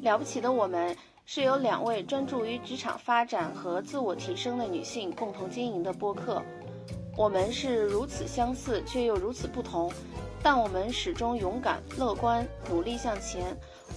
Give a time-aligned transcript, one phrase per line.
[0.00, 0.96] 了不起的我们
[1.26, 6.42] 是由两位专注于职场发展和自我提升的女性共同经营的播客。
[7.16, 9.92] 我们是如此相似，却又如此不同，
[10.42, 13.56] 但我们始终勇敢、乐观、努力向前。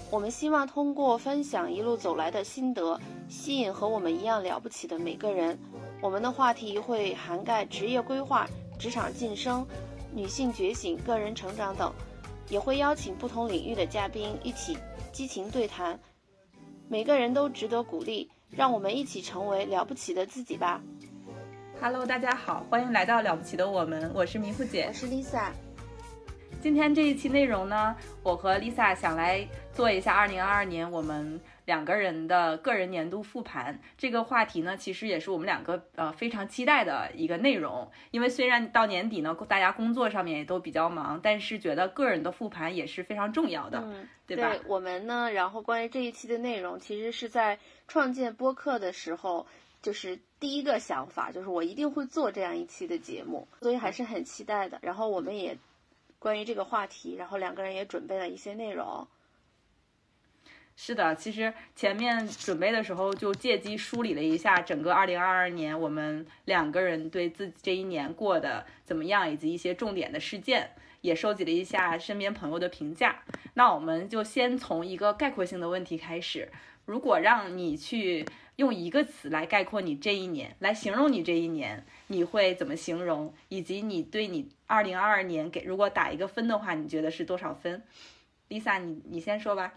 [0.09, 2.99] 我们希望通过分享一路走来的心得，
[3.29, 5.57] 吸引和我们一样了不起的每个人。
[6.01, 8.47] 我们的话题会涵盖职业规划、
[8.79, 9.65] 职场晋升、
[10.13, 11.93] 女性觉醒、个人成长等，
[12.49, 14.77] 也会邀请不同领域的嘉宾一起
[15.13, 15.97] 激情对谈。
[16.89, 20.81] 每个人都值得鼓励，让我们一起成为了不起的自己吧。
[21.79, 24.93] Hello，大家好，欢迎来到了不起的我们，我是迷糊姐我。
[24.93, 25.51] 是 Lisa。
[26.61, 33.79] 今天这一期内容呢，我和 Lisa 想来做一下2022年我们两个人的个人年度复盘。
[33.97, 37.89] 这个话题呢，其实也是我们两个呃非常期待的一个内容。
[38.11, 44.55] 因为虽然到年底呢，大家工作上面也都比较忙，但是觉得个人的复盘也是非常重要的，嗯，对吧？
[44.67, 49.47] 我们呢，然后关于这一期的内容，其实是在创建播客的时候，
[49.81, 54.77] 就是第一个想法，就是我一定会做这样一期的节目，所以还是很期待的。
[54.83, 55.57] 然后我们也
[56.21, 59.07] 关于这个话题，然后两个人也准备了一些内容。
[60.75, 73.23] 是的，其实前面准备的时候就借机梳理了一下整个2022年我们两个人对自己这一年过得怎么样，以及一些重点的事件，也收集了一下身边朋友的评价。
[73.55, 76.51] 那我们就先从一个概括性的问题开始：
[76.85, 78.23] 如果让你去
[78.57, 83.33] 用一个词来概括你这一年，来形容你这一年，你会怎么形容？
[83.47, 87.83] 以及你对你二零二二年给如果打一个分的话，你觉得是多少分
[88.49, 89.73] ？Lisa，你你先说吧。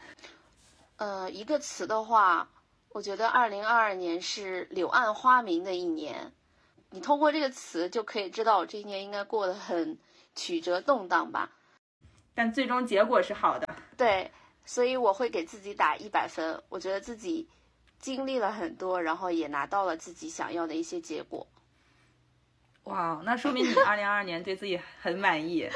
[0.96, 2.48] 呃，一个词的话，
[2.90, 6.32] 我觉得二零二二年是柳暗花明的一年。
[6.90, 9.98] 你通过这个词就可以知道我这一年应该过得很
[10.36, 11.50] 曲折动荡吧。
[12.34, 13.68] 但最终结果是好的。
[13.96, 14.30] 对，
[14.64, 16.62] 所以我会给自己打一百分。
[16.68, 17.48] 我觉得自己
[18.04, 21.46] 经历了很多，然后也拿到了自己想要的一些结果。
[22.82, 25.66] 哇，那说明你二零二二年对自己很满意，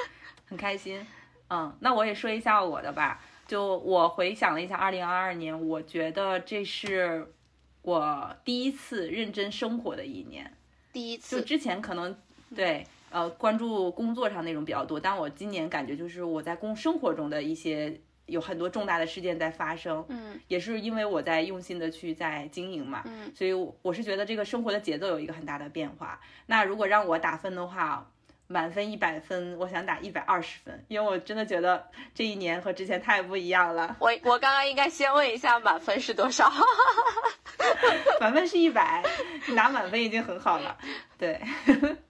[0.46, 1.06] 很开心。
[1.48, 3.18] 嗯，那我也说一下我的吧。
[3.46, 7.32] 就我回想了一下二零二二年，我觉得这是
[7.80, 10.54] 我第一次认真生活的一年。
[10.92, 12.14] 第一次，就之前可能
[12.54, 26.20] 对呃关注工作上内容比较多，但我今年感觉就是我在工生活中的一些有很多重大的事件在发生，嗯也是因为我在用心的去在经营嘛，嗯所以我我是觉得这个生活的节奏有一个很大的变化。
[26.46, 28.08] 那如果让我打分的话，
[28.46, 33.96] 满分一百分，我想打一百二十分，因为我真的觉得这一年和之前太不一样了。
[34.00, 36.50] 我我刚刚应该先问一下满分是多少？
[38.20, 39.02] 满分是一百，
[39.48, 40.78] 拿满分已经很好了。
[41.18, 41.40] 对，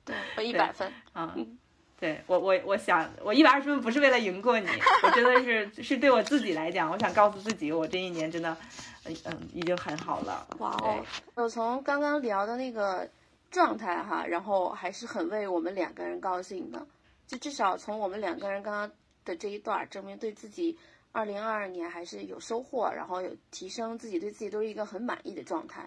[0.04, 0.92] 对，我 一百分。
[1.14, 1.58] 嗯，
[2.00, 4.68] 对我我我想我一百二十分不是为了赢过你，
[5.02, 8.56] 我真的是是对我自己来讲，我想告诉自己，我这一年真的，
[9.04, 10.46] 嗯嗯，已经很好了。
[10.58, 11.04] 哇哦！
[11.34, 13.08] 我从刚刚聊的那个
[13.50, 16.86] 状态哈，然后还是很为我们两个人高兴的。
[17.26, 18.90] 就至少从我们两个人刚刚
[19.24, 20.78] 的这一段，证明对自己
[21.10, 25.86] 二零二二年还是有收获，然后有提升，自己对自己都是一个很满意的状态，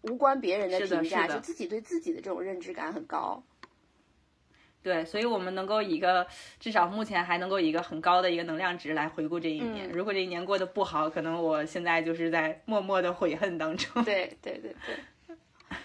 [0.00, 3.42] 无关别人的评价，就自己对自己的这种认知感很高。
[4.82, 6.26] 对，所以我们能够以一个
[6.58, 9.90] 至少目前还能够以一个很高的一个能量值来回顾这一年。
[9.90, 14.02] 嗯如果这一年过得不好，可能我现在就是在默默的悔恨当中。
[14.04, 15.36] 对对对对，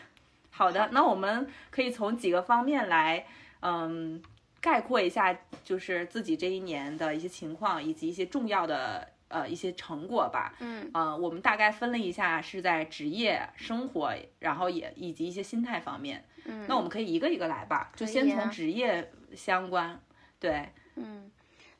[0.50, 3.26] 好的，那我们可以从几个方面来，
[3.62, 4.22] 嗯，
[4.62, 10.56] 概括一下，就是自己这一年的一些情况，以及一些重要的呃一些成果吧。
[10.62, 16.24] 嗯呃，我们大概分了一下，是在职业、生活，然后也以及一些心态方面。
[16.46, 20.00] 嗯，那我们可以一个一个来吧，就先从职业相关。
[20.40, 21.30] 对，嗯，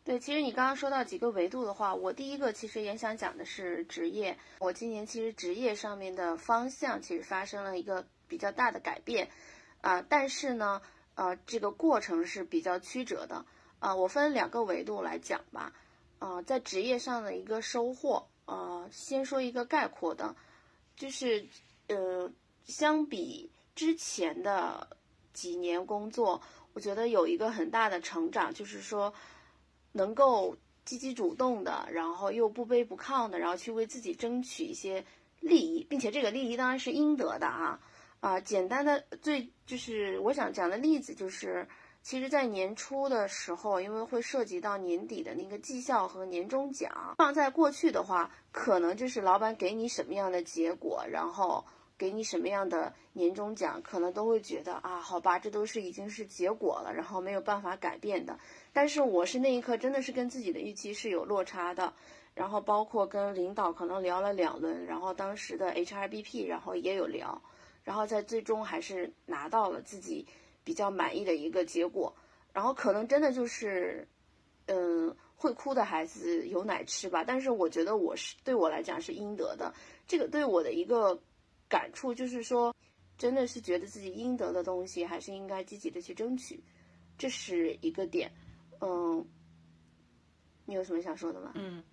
[0.04, 4.38] 对，其实你刚刚说到几个维度的话，我第一个其实也想讲的是职业。
[4.60, 9.30] 我今年其实职业上面的方向其实发生了一个比较大的改变，
[9.82, 10.82] 啊、但是呢，
[11.16, 13.46] 呃，这个过程是比较曲折的。
[13.80, 15.72] 啊、我分两个维度来讲吧。
[16.18, 20.36] 呃，在职业上的一个收获，呃，先说一个概括的，
[20.96, 21.46] 就是
[21.88, 22.32] 呃，
[22.64, 24.88] 相比之前的
[25.34, 26.42] 几年工作，
[26.74, 29.14] 我觉得有一个很大的成长，就是说
[29.92, 30.56] 能够
[30.86, 35.04] 积极主动的，然后又不卑不亢的，然后去为自己争取一些
[35.42, 37.80] 利益，并且这个利益当然是应得的啊
[38.22, 38.40] 啊！
[38.40, 41.68] 简单的最就是我想讲的例子就是，
[42.02, 51.66] 其实，在年初的时候，因为会涉及到年底的那个绩效和年终奖，放在过去的话，可能就是老板给你什么样的结果，然后
[51.98, 58.38] 给你什么样的年终奖，可能都会觉得啊，好吧，这都是已经是结果了，然后没有办法改变的。
[58.74, 61.94] 但是我是那一刻真的是跟自己的预期是有落差的，
[62.34, 67.42] 然后包括跟领导可能聊了两轮，然后当时的 HRBP 然后也有聊，
[67.84, 70.26] 然后在最终还是拿到了自己。
[70.66, 72.12] 比较满意的一个结果，
[72.52, 74.08] 然后可能真的就是，
[74.66, 77.24] 嗯，会哭的孩子有奶吃吧。
[77.24, 79.72] 但是我觉得我是对我来讲是应得的。
[80.08, 81.22] 这个对我的一个
[81.68, 82.76] 感触就是说，
[83.18, 86.64] 真的是觉得自己应得的东西还是应该积极的去争取，
[87.18, 88.32] 这是一个点。
[88.82, 89.26] 嗯，
[90.66, 91.52] 你有什么想说的吗？
[91.56, 91.84] 嗯。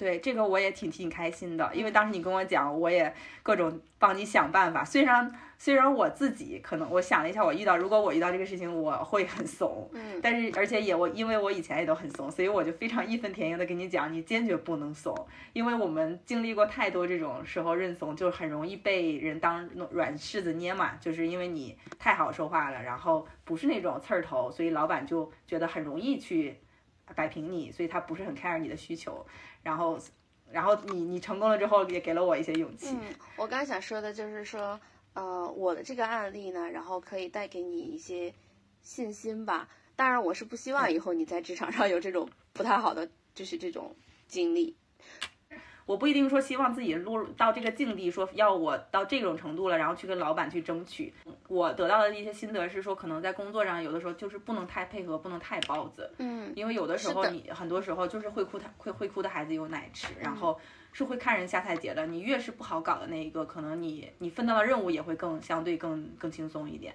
[0.00, 4.82] 对这个我也挺替你开心的，因为当时你跟我讲，我也各种帮你想办法。
[4.82, 9.90] 虽然虽然我自己可能我想了一下，我遇到如果我遇到这个事情，我会很怂。
[9.92, 10.18] 嗯。
[10.22, 15.14] 但是而且也我因为我以前也都很怂，所以我就非常义愤填膺的跟你讲，你坚决不能怂，
[15.52, 20.92] 因为我们经历过太多这种时候认怂，就很容易被人当软柿子捏嘛。
[20.98, 26.56] 就是因为你太好说话了，然后不是那种刺儿头，所以老板就觉得很容易去
[27.14, 29.24] 摆平你，所以他不是很 care 你的需求。
[29.62, 29.98] 然后，
[30.50, 32.96] 然后你你成功了之后，也给了我一些勇气。
[32.96, 34.80] 嗯，我刚想说的就是说，
[35.14, 38.32] 呃，我的这个案例呢，然后可以带给你一些
[38.82, 39.68] 信心吧。
[39.96, 43.94] 当然，我是不希望以后你在职场上有这种不太好的，就是这种
[44.26, 44.76] 经历。
[45.90, 51.12] 我不一定说希望自己落入到这个境地，说要我到这种程度了，然后去跟老板去争取。
[51.48, 56.08] 我得到的一些心得是说，可能在工作上有的时候就是不能太配合，不能太包子。
[56.18, 60.56] 嗯，因为有的时候你很多时候就是会哭，他会会哭的孩子有奶吃，然后
[60.92, 62.06] 是会看人下菜碟的。
[62.06, 66.94] 你越是不好搞的那一个，可能你你分到的任务也会更相对更更轻松一点。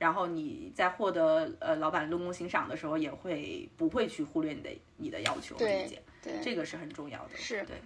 [0.00, 6.02] 然后你在获得呃老板论功行赏的时候，也会不会去忽略你的你的要求和意见。
[6.20, 7.36] 对，这个是很重要的。
[7.36, 7.76] 是，对。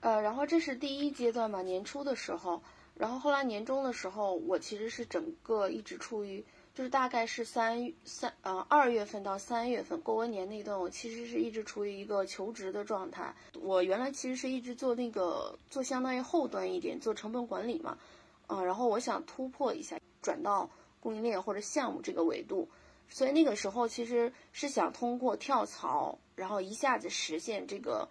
[0.00, 2.62] 呃，然后这是第一阶段嘛，年初的时候，
[2.94, 13.34] 然后后来年终的时候，我其实是整个一直处于，就是大概是三三呃二月份到三月份过完年那段，我其实是一直处于一个求职的状态。
[13.60, 17.98] 我原来其实是一直做那个做相当于后端一点，做成本管理嘛，
[18.46, 20.70] 嗯，然后我想突破一下，转到
[21.00, 22.68] 供应链或者项目这个维度，
[23.08, 28.08] 所以那个时候其实是想通过跳槽，然后一下子实现这个。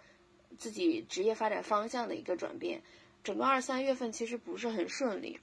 [0.58, 2.82] 自己职业发展方向的一个转变，
[3.22, 5.38] 整个二三月份其实不是很顺利，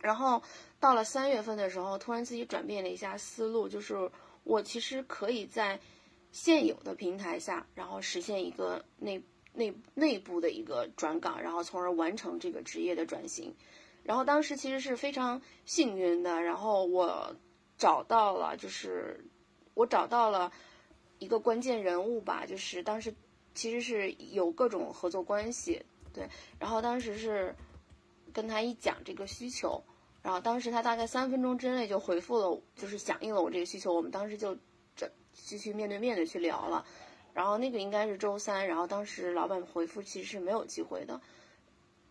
[0.00, 0.42] 然后
[0.78, 4.10] 到了三月份的时候，突然自己转变了一下思路，就是
[4.42, 5.80] 我其实可以在
[6.30, 9.22] 现有的平台下，然后实现一个内
[9.54, 13.54] 内内部的一个转岗，然后从而完成这个职业的转型。
[14.02, 17.34] 然后当时其实是非常幸运的，然后我
[17.78, 19.24] 找到了，就是
[19.72, 20.52] 我找到了
[21.18, 23.14] 一个关键人物吧，就是当时。
[23.54, 26.28] 其实是有各种合作关系，对。
[26.58, 27.54] 然后当时是
[28.32, 29.82] 跟他一讲这个需求，
[30.22, 33.94] 然后当时他大概三分钟之内就回复了，就是响应了我这个需求。
[33.94, 34.56] 我们当时就
[34.96, 36.84] 这继续面对面的去聊了。
[37.32, 41.20] 然后那个应该是周三，然后当时老板回复其实是没有机会的，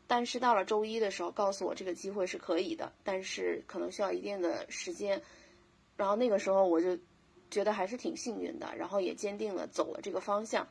[0.06, 5.22] 但是到了周一的时候告诉我这个机会是可以的，但是可能需要一定的时间。
[5.95, 6.98] 然后那个时候我就
[7.50, 10.68] 觉得还是挺幸运的，然后也坚定了走了这个方向。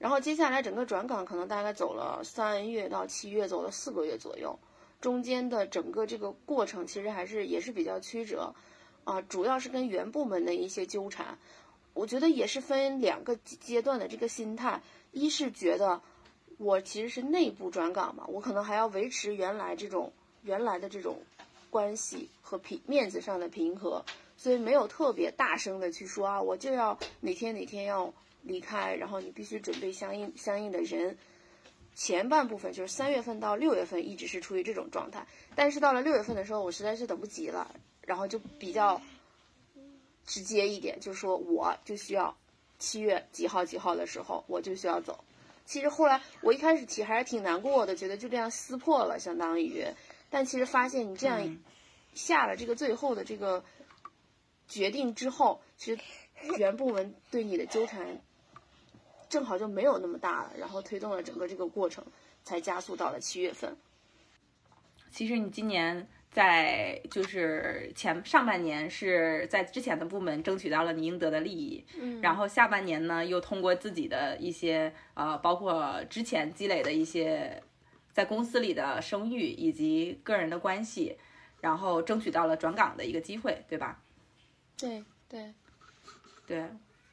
[0.00, 4.58] 然后接下来整个转岗可能大概走了三月到七月，走了四个月左右，
[4.98, 8.54] 中间的整个这个过程其实还是也是比较曲折，
[9.04, 11.38] 啊，主要是跟原部门的一些纠缠，
[11.92, 14.80] 我觉得也是分两个阶段的这个心态，
[15.12, 16.00] 一是觉得
[16.56, 20.10] 我其实是内部转岗嘛，我可能还要维持原来这种
[20.44, 21.18] 原来的这种
[21.68, 24.02] 关系和平面子上的平和，
[24.38, 28.10] 所以没有特别大声的去说啊，我就要哪天哪天要。
[28.42, 31.16] 离开，然后你必须准备相应相应的人。
[31.92, 39.02] 前半部分就是三月份到六月份一直是处于这种状态，但是到了六月份的时候，我实在是等不及了，然后就比较
[40.24, 42.34] 直接一点，就说我就需要
[42.78, 45.24] 七月几号几号的时候我就需要走。
[45.66, 49.84] 其实后来我一开始提还是挺难过的，觉得就这样撕破了，相当于，
[50.30, 51.58] 但其实发现你这样
[52.14, 53.64] 下了这个最后的这个
[54.68, 56.00] 决定之后，其实
[56.56, 58.22] 原部门对你的纠缠。
[59.30, 62.04] 正好就没有那么大了，然后推动了整个这个过程，
[62.44, 63.74] 才加速到了七月份。
[65.10, 77.62] 其实你今年在就是前上半年是在之前的部门争取到了你应得的利益，嗯，然后下半年呢又通过自己的一些呃，包括之前积累的一些
[78.12, 81.16] 在公司里的声誉以及个人的关系，
[81.60, 84.02] 然后争取到了转岗的一个机会，对吧？
[84.76, 85.54] 对对。
[86.46, 86.68] 对，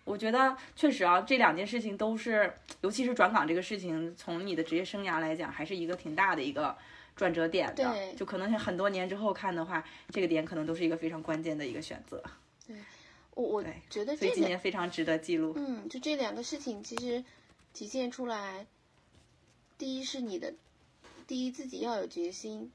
[0.08, 6.76] 我觉得确实啊，这两件事情都是，尤其是转岗这个事情，从你的职业生涯来讲，还是一个挺大的一个
[7.16, 7.92] 转折点的。
[7.92, 12.24] 对就可能是很多年之后看的话，这个点可能都是一个非常关键的一个选择。
[12.66, 12.76] 对
[13.36, 15.54] 我我对觉得所以今年非常值得记录。
[15.58, 17.24] 嗯，就这两个事情其实
[17.74, 18.66] 体现出来，
[19.78, 20.54] 第一是你的，
[21.28, 22.72] 第一自己要有决心，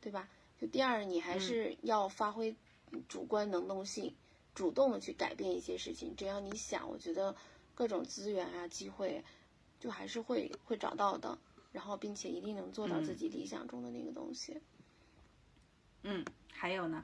[0.00, 0.26] 对吧？
[0.60, 2.54] 就第二，你还是要发挥
[3.08, 4.14] 主观能动性，
[4.54, 6.14] 主动的去改变一些事情。
[6.16, 7.34] 只要你想，我觉得
[7.74, 9.24] 各种资源啊、机会，
[9.80, 11.38] 就还是会会找到的。
[11.72, 14.60] 然后，并且一定能做到自己理想中的那个东西。
[16.02, 17.02] 嗯，还有呢？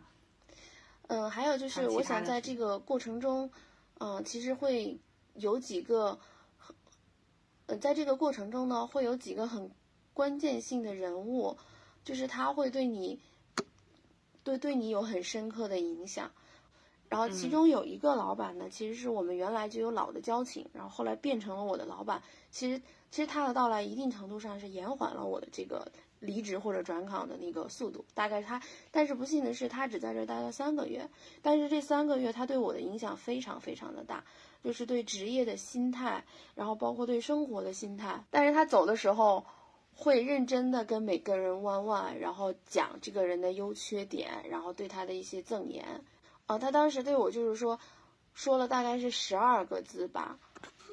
[1.07, 3.51] 嗯，还有就是，我想在这个过程中，
[3.99, 4.99] 嗯、其实会
[5.37, 6.21] 有几个，
[7.65, 9.71] 呃，在这个过程中呢，会有几个很
[10.13, 11.57] 关键性的人物，
[12.05, 13.19] 就是他会对你，
[14.45, 16.31] 对对你有很深刻的影响。
[17.09, 22.23] 然后其嗯中有一个老板呢，其实是我们原来就有老的交情，然后后来变成了我的老板。
[22.51, 28.05] 其实其实他的到来一定程度上是延缓了我的这个离职或者转岗的那个速度。
[28.15, 28.61] 大概他，
[28.91, 31.09] 但是不幸的是，他只在这待了三个月，
[31.43, 34.25] 但是这三个月他对我的影响非常非常的大，
[34.63, 36.25] 就是对职业的心态，
[36.55, 38.25] 然后包括对生活的心态。
[38.31, 39.45] 但是他走的时候。
[40.01, 45.85] 会认真的跟每个人弯弯，然后讲这个人的优缺点，然后对他的一些赠言。
[46.49, 47.79] 啊，他当时对我就是说，
[48.33, 50.39] 说了大概是十二个字吧，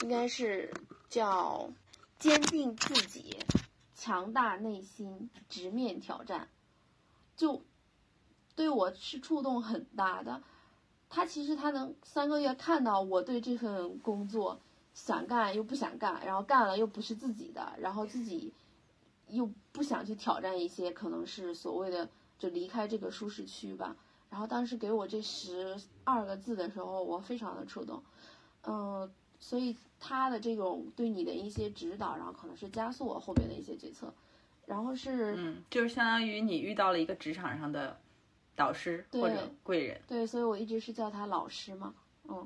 [0.01, 0.73] 应该是
[1.07, 1.69] 叫
[2.19, 3.37] 坚定自己，
[3.95, 6.49] 强大内心，直面挑战，
[7.37, 7.63] 就
[8.57, 10.43] 对我是触动很大的。
[11.09, 14.59] 他其实他能三个月看到我对这份工作
[14.93, 18.51] 想干又不想干，然后干了又不是自己的，然后自己
[19.29, 23.95] 又不想去挑战一些可能是所谓的就离开这个舒适区吧。
[24.29, 28.03] 然后当时给我这十二个字的时候，我非常的触动，
[28.63, 34.13] 嗯，所以他的这种对你的一些指导，然后可能是加速我后边的一些决策，
[34.65, 37.97] 然后是嗯，就是相当于你遇到了一个职场上的
[38.55, 40.01] 导师或者对贵人。
[40.07, 41.93] 对，所以我一直是叫他老师嘛，
[42.27, 42.45] 嗯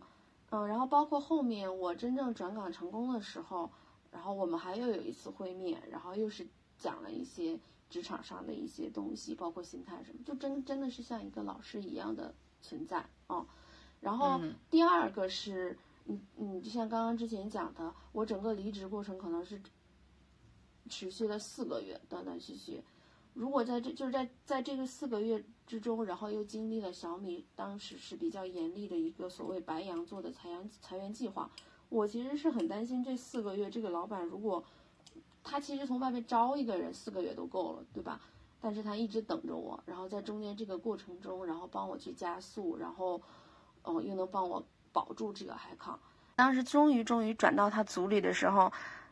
[0.52, 3.70] 嗯，然后包括后面我真正转岗成功的时候，
[4.12, 6.46] 然后我们还又有一次会面，然后又是
[6.78, 7.58] 讲了一些
[7.90, 13.46] 职场上的一些东西，包括心态什么，就真真的是像一个老师一样的存在啊。
[14.00, 19.62] 然后嗯第二个是，嗯嗯，就像刚刚之前讲的，我整个离职过程可能是
[20.88, 22.82] 持续了四个月，断断续续。
[23.34, 31.50] 如果在这就是在在这个四个月之中，然后又经历了小米当时是比较严厉的一个所谓白羊座的裁员裁员计划，
[31.90, 34.64] 我其实是很担心这四个月这个老板如果
[35.44, 38.20] 他其实从外面招一个人四个月都够了，对吧？
[38.62, 43.22] 但是他一直等着我，然后在中间这个过程中，然后帮我去加速，然后，
[43.84, 45.98] 嗯、又能帮我保住这个海康。
[46.36, 48.72] 当时终于终于转到他组里的时候，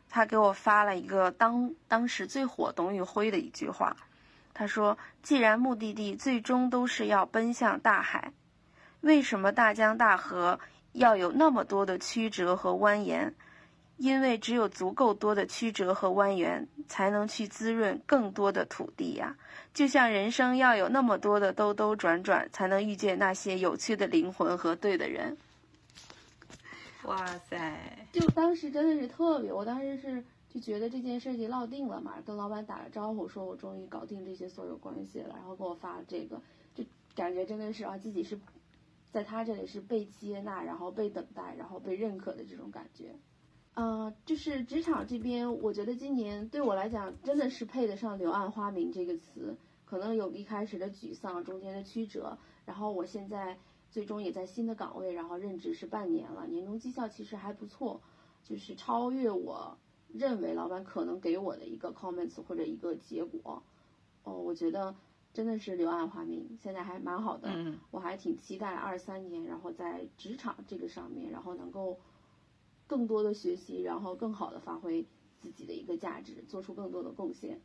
[0.09, 3.95] 他给我发了一个当当时最火董宇辉的一句话，
[4.53, 8.33] 他说：“既然目的地最终都是要奔向大海，
[9.01, 10.59] 为什么大江大河
[10.91, 13.31] 要有那么多的曲折和蜿蜒？
[13.97, 19.35] 因为只有足够多的曲折和蜿蜒，才能去滋润更多的土地呀。
[19.73, 25.35] 就像人生要有那么多的兜兜转转，才能遇见那些有趣的灵魂和对的人。”
[27.05, 36.41] 哇塞，就当时真的是特别，我当时是就觉得这件事情落定了嘛，跟老板打了招呼，说我终于搞定这些所有关系了，然后给我发了这个，
[36.75, 36.83] 就
[37.15, 38.37] 感觉真的是啊，自己是
[39.09, 43.15] 在他这里是被接纳，然后被等待，然后被认可的这种感觉。
[43.79, 49.55] 嗯、就是职场这边，我觉得今年对我来讲真的是配得上“柳暗花明”这个词，
[49.85, 53.59] 可能有一开始的沮丧，中间的曲折，然后我现在
[53.91, 58.01] 最终也在新的岗位，然后任职是半年了，年终绩效其实还不错，
[58.43, 59.77] 就是超越我
[60.11, 63.61] 认为老板可能给我的一个 comments 或者一个结果。
[64.23, 64.95] 哦，我觉得
[65.33, 67.49] 真的是柳暗花明，现在还蛮好的。
[67.53, 71.99] 嗯我还挺期待二三年，然后在职场这个上面，然后能够
[72.87, 75.05] 更多的学习，然后更好的发挥
[75.39, 77.59] 自己的一个价值，做出更多的贡献。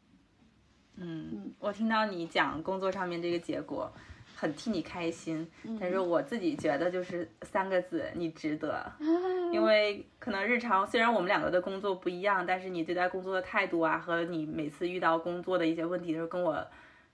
[0.97, 3.91] 嗯，我听到你讲工作上面这个结果，
[4.37, 5.49] 很替你开心。
[5.65, 8.93] 嗯但是我自己觉得就是三个字，你值得。
[9.53, 16.63] 因为可能日常虽然我们两个的工作不一样，但是你对待工作的态度啊，和你每次遇到工作的一些问题的时候跟我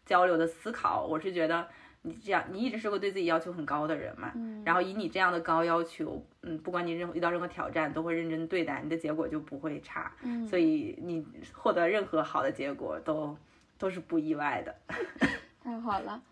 [0.04, 1.68] 交流的思考，我是觉得
[2.02, 4.32] 你这样，你一直是个对自己要求很高的人嘛。
[4.34, 10.12] 嗯然后以你这样的高要求，嗯，不管你任何遇到任何挑战，都会认真对待，你的结果就不会差。
[10.22, 13.36] 嗯所以你获得任何好的结果都
[13.78, 14.74] 都是不意外的。
[15.62, 16.22] 太好了，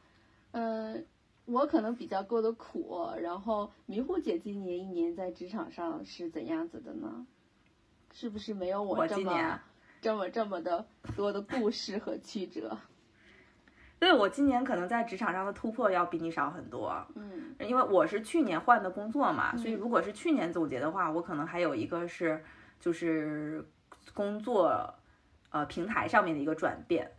[0.53, 0.97] 呃，
[1.47, 7.27] 我可能比较过得苦，然后迷糊姐今年一年在职场上是怎样子的呢？
[8.13, 9.61] 是不是没有我这么
[10.01, 12.79] 这么这么的多的故事和曲折？
[13.99, 22.45] 对我今年可能在职场上的突破要比你少很多，嗯，因为我是去年换的工作嘛，所以如果是去年总结的话，我可能还有一个是
[22.79, 23.67] 就是
[24.13, 24.95] 工作
[25.51, 27.11] 呃平台上面的一个转变，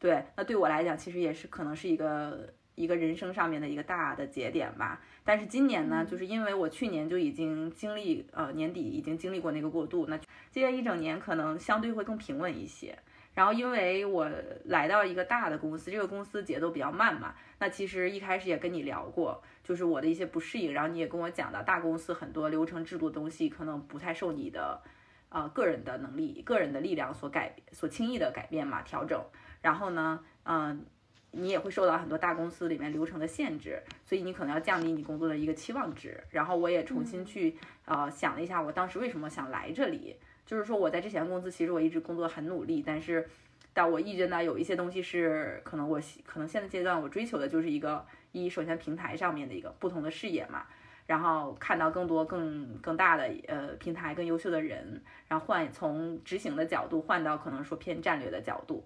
[0.00, 5.00] 对，那对我来讲其实也是可能是一个一个人生上面的一个大的节点吧。
[5.22, 10.18] 但是今年呢，就是因为我去年就已经经历呃年底已经经历过那个过渡，那
[10.50, 12.98] 接下来一整年可能相对会更平稳一些。
[13.32, 14.28] 然后，因为我
[14.64, 20.72] 来到一个大的公司，这个公司节奏比较慢嘛，那其实一开始也跟你聊过，就是我的一些不适应。
[20.72, 24.82] 然后你也跟我讲到，大公司很多流程制度的东西可能不太受你的，
[25.28, 29.22] 呃，个人的能力、个人的力量所改、所轻易的改变嘛，调整。
[29.62, 30.84] 然后呢，嗯，
[31.30, 36.22] 你也会受到很多大公司里面流程的限制，所以你可能要降低你工作的一个期望值。
[36.30, 40.16] 然后我也重新去呃想了一下，我当时为什么想来这里。
[40.50, 43.24] 就是说，我在之前公司，其实我一直工作很努力，但是，
[43.72, 50.66] 但我意识到有一些东西是可能我可能现在阶段我追求的就是一个一，首先平台上面的一个不同的视野嘛，
[51.06, 58.84] 然后看到更多更更大的呃平台更优秀的人，然后换从执行的角度换到可能说偏战略的角度。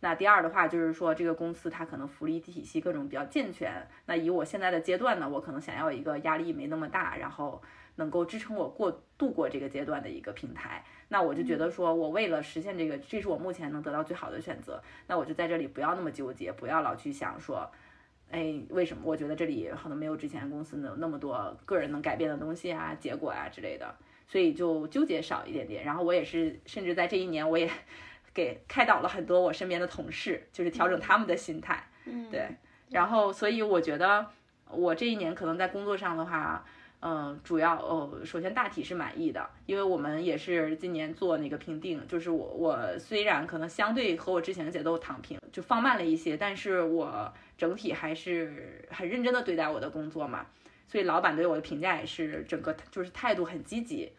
[0.00, 3.72] 那第二的话就是说，这个公司它可能福利体系各种比较健全。
[4.04, 7.62] 那以我现在的阶段呢，我可能想要一个压力没那么大，然后
[7.96, 10.84] 能够支撑我过度过这个阶段的一个平台。
[11.08, 14.82] 那我就觉得说，我为了实现这个，这是我目前能得到最好的选择。
[15.06, 17.70] 那我就在这里不要那么纠结，不要老去想说，
[18.30, 19.02] 哎，为什么？
[19.04, 23.94] 我觉得这里可能没有之前公司能那么多个人能改变的东西啊、结果啊之类的，
[24.26, 25.84] 所以就纠结少一点点。
[25.84, 27.70] 然后我也是，甚至在这一年，我也
[28.34, 31.88] 给开导了很多我身边的同事，就是调整他们的心态。
[32.04, 32.48] 嗯，对。
[32.90, 34.26] 然后，所以我觉得
[34.70, 36.64] 我这一年可能在工作上的话。
[37.00, 50.46] 嗯，主要哦，首先大体是满意的，因为我们也是今年做那个评定，就是我我虽然可能相对和我之前的节奏躺平，就放慢了一些，但是我整体还是很认真的对待我的工作嘛，
[50.88, 54.10] 所以老板对我的评价也是整个就是态度很积极，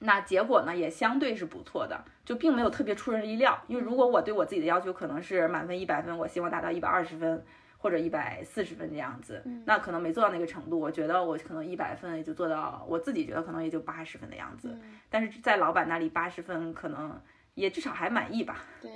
[0.00, 7.44] 那结果呢也相对是不错的，就并没有特别出人意料，因为如果我对我自己的要求可能是满分一百分，我希望达到一百二十分。
[7.78, 10.78] 或者一百四十分这样子，那可能没做到那个程度。
[10.78, 14.76] 我觉得我可能一百分也就做到，我自己觉得可能也就八十分的样子。
[15.08, 17.18] 但是在老板那里，八十分可能
[17.54, 18.64] 也至少还满意吧。
[18.82, 18.90] 对，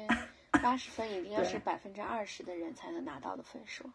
[0.62, 3.88] 八十分一定要是百分之二十的人才能拿到的分数。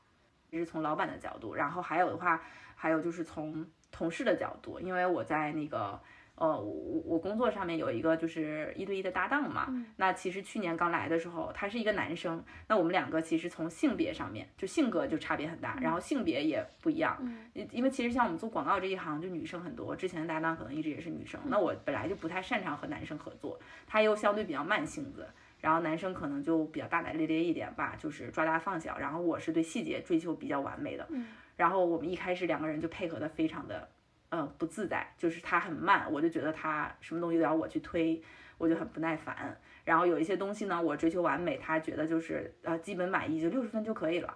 [0.49, 2.41] 这是从老板的角度，然后还有的话，
[2.75, 6.01] 还有就是从同事的角度，因为我在那个。
[6.39, 17.17] 呃，我我工作上面有一个就是一对一的搭档嘛，那其实去年刚来的时候，他是一个男生，那我们两个其实从性别上面就性格就差别很大，然后性别也不一样，
[17.53, 25.27] 因因为其实像我们做广告这一行就女生很多，之前的搭档可能一直也是女生，那我本来就不太擅长和男生合作，他又相对比较慢性子，
[25.59, 31.07] 然后男生可能就比较大大咧咧一点吧，就是抓大放小，然后我是对细节追求比较完美的，
[31.55, 33.89] 然后我们一开始两个人就配合的非常的。
[34.29, 38.21] 嗯，不自在，就是他很慢，我就觉得他什么东西都要我去推，
[38.57, 39.57] 我就很不耐烦。
[39.85, 44.35] 然后有一些东西呢，我追求完美，他觉得就是呃基本满意，就六十分就可以了。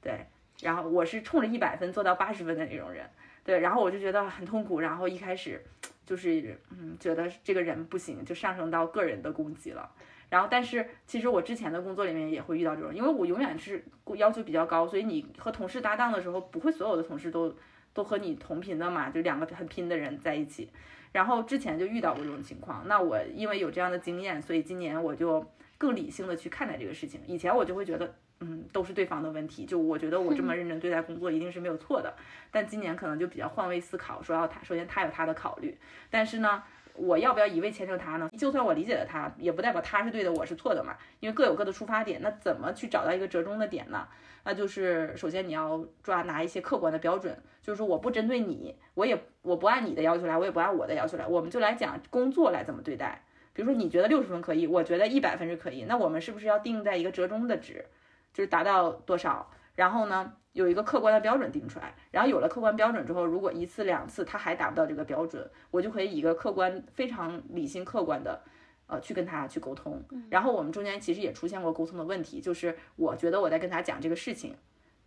[0.00, 0.24] 对，
[0.60, 3.04] 然后我是冲着一百分做到八十分的那种人。
[3.42, 4.78] 对，然后我就觉得很痛苦。
[4.78, 5.60] 然后一开始
[6.06, 9.90] 就是嗯，觉得这个人不行，就上升到个人的攻击了。
[10.28, 17.52] 然后，但是其实我之前的工作里面也会遇到这种，因为我永远是要求比较高，所以你和同事搭档的时候，不会所有的同事都。
[17.92, 20.68] 都和你同频的嘛，就两个很拼的人在一起，
[21.12, 22.86] 然后之前就遇到过这种情况。
[22.86, 25.44] 那我因为有这样的经验，所以今年我就
[25.76, 27.20] 更理性的去看待这个事情。
[27.26, 32.14] 以前我就会觉得，嗯，都是对方的问题，就我觉得我这么认真对待工作一定是没有错的。
[32.50, 35.78] 但今年可能就比较换位思考，说要他首先他有他的考虑，
[36.10, 36.62] 但是呢。
[37.00, 38.30] 我要不要一味迁就他呢？
[38.36, 40.94] 就算我理解了他，也不代表他是对的，我是错的嘛。
[41.20, 44.06] 因为各有各的出发点，那怎么去找到一个折中的点呢？
[44.44, 53.22] 那就是首先你要抓拿一些客观的标准，就是说我不针对你，我也我不按你的要求来，我也不按我的要求来，我们就来讲工作来怎么对待。
[53.52, 57.84] 比如说你觉得六十分可以，我觉得一百分是可以，那我们是不是要定在一个折中的值，
[58.32, 59.50] 就是达到多少？
[59.80, 60.30] 然后呢？
[60.52, 68.42] 有一个客观的标准定出来，然后有了客观标准之后，如果一次两次他还达不到这个标准，我就可以以一个客观、非常理性、客观的，
[68.88, 70.02] 呃，去跟他去沟通。
[70.28, 74.54] 然后我们中间其实也出现过沟通的问题，就是我觉得我在跟他讲这个事情，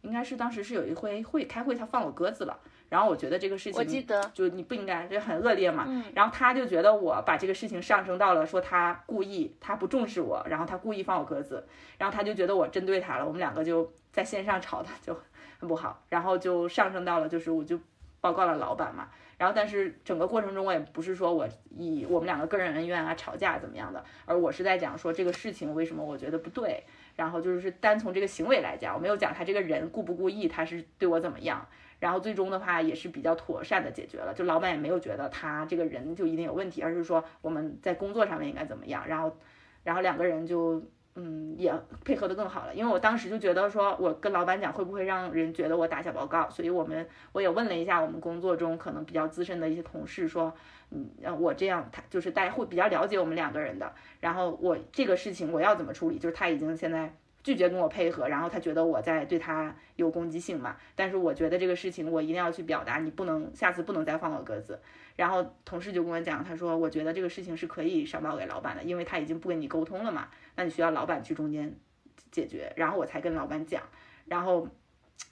[0.03, 2.57] 应该是当时是有一回会开会，他放我鸽子了。
[2.89, 5.87] 然后我觉得这个事情，我记得就你不应该，就很恶劣嘛。
[6.13, 11.65] 然后他就觉得我把这个事情上升到了说他故意，他不重视我，然后他故意放我鸽子，
[11.97, 15.17] 然后他就觉得我针对他了，我们两个就在线上吵的就。
[15.59, 17.79] 很不好，然后就上升到了就是我就
[18.19, 19.07] 报告了老板嘛。
[19.37, 26.83] 然后，但是整个过程中，我也不是说我以我们两个个人恩怨啊吵架怎么样的，而我是在讲说这个事情为什么我觉得不对。
[27.15, 31.65] 然后就是单从这个行为来讲，我没有讲他这个人故不故意，他是对我怎么样。
[31.99, 39.07] 然后最终的话也是比较妥善的解决了，就老板也没有觉得他这个人就一定有问题，而是说我们在工作上面应该怎么样。
[39.07, 39.37] 然后，
[39.83, 40.83] 然后两个人就。
[41.15, 41.71] 嗯，也
[42.03, 50.51] 配合的更好了，因为我当时就觉得说，我跟老板讲会不会让人觉得我打小报告，所以我们我也问了一下我们工作中可能比较资深的一些同事，说，
[50.95, 51.09] 嗯，
[51.41, 64.79] 我这样他就是大家会比较了解我们两个人的，然后我这个事情我要怎么处理，就是他已经现在拒绝跟我配合，然后他觉得我在对他有攻击性嘛，但是我觉得这个事情我一定要去表达，你不能下次不能再放我鸽子。
[65.15, 71.75] 然后同事就跟我讲，他说：“我觉得这个事情是可以上报给老板的，因为他已经不跟你沟通了嘛，那你需要老板去中间
[72.31, 73.81] 解决。”然后我才跟老板讲，
[74.25, 74.67] 然后。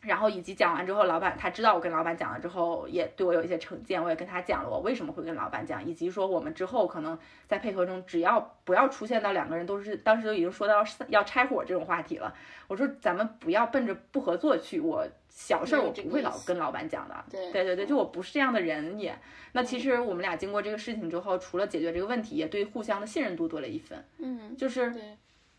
[0.01, 4.03] 然后以及讲完之后，老板他知道我跟老板讲了之后，也对我有一些成见。
[4.03, 7.17] 我也跟他讲了我为什么会跟老板讲，以及说我们之后可能
[7.47, 12.33] 在配合中，只要不要出现到两个人都是当时都已经说到要拆伙这种话题了。
[12.67, 14.79] 我说咱们不要奔着不合作去。
[14.79, 17.23] 我小事儿我不会老跟老板讲的。
[17.29, 19.15] 对对对对，就我不是这样的人也。
[19.51, 24.03] 那其实我们俩经过这个事情之后，除了解决这个问题，也对互相的信任度多了一分。
[24.17, 24.91] 嗯，就是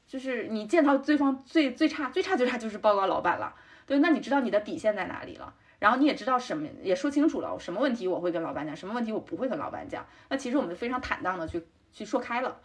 [0.08, 3.54] 就是你见到对方最最差最差最差就是报告老板了。
[3.86, 5.54] 对，那你知道你的底线在哪里了？
[5.78, 10.06] 然后你也知道什么，也说清楚了，什么问题我会跟老板讲，什么问题我不会跟老板讲。
[10.28, 12.60] 那其实我们非常坦荡的去去说开了，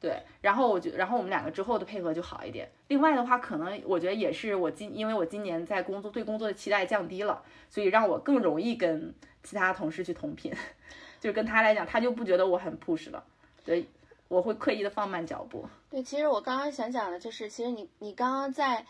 [0.00, 0.22] 对。
[0.40, 2.70] 然后我觉，然后我们两个之后的配合就好一点。
[2.88, 10.50] 另外的话，可能我觉得也是我今，因为我今年在工作对工作的期待降低了，所以让我更容易跟其他同事去同频。
[11.20, 13.22] 就是跟他来讲，他就不觉得我很 push 了，
[13.62, 13.86] 对，
[14.28, 15.66] 我会刻意的放慢脚步。
[15.90, 18.86] 对，其实我刚刚想讲的就是，其实你你刚刚在。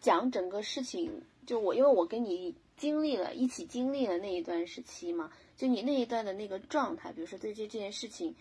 [0.00, 8.34] 讲整个事情，就我，因为我跟你经历了一起经历了那一段时期嘛，就你那一段的那个状态，比如说对这这件事情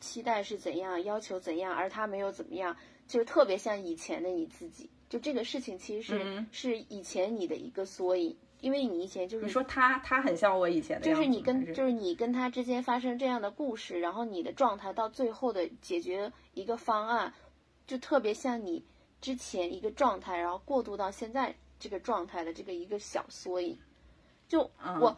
[0.00, 4.88] 期待是怎样，要求怎样，而他没有怎么样，就是特别像以前的你自己。
[5.08, 17.34] 就这个事情其实是是以前你的一个缩影，因为你以前就是你说他他很像我以前的就是你跟就是你跟他之间发生这样的故事，然后你的状态到最后的解决一个方案，
[17.86, 18.82] 就特别像你。
[19.22, 23.78] 之前一个状态，然后过渡到现在这个状态的这个一个小缩影，
[24.48, 25.16] 就我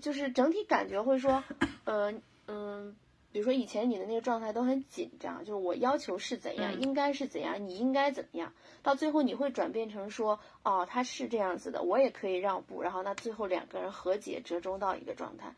[0.00, 1.42] 就是整体感觉会说，
[1.84, 2.12] 呃
[2.46, 2.94] 嗯，
[3.32, 15.54] 比如说以前你的那个状态都很紧张，就是我要求是怎样，应该是怎样，你应该怎么样，到最后你会转变成说，哦，他是这样子的，我也可以让步，然后那最后两个人和解，折中到一个状态。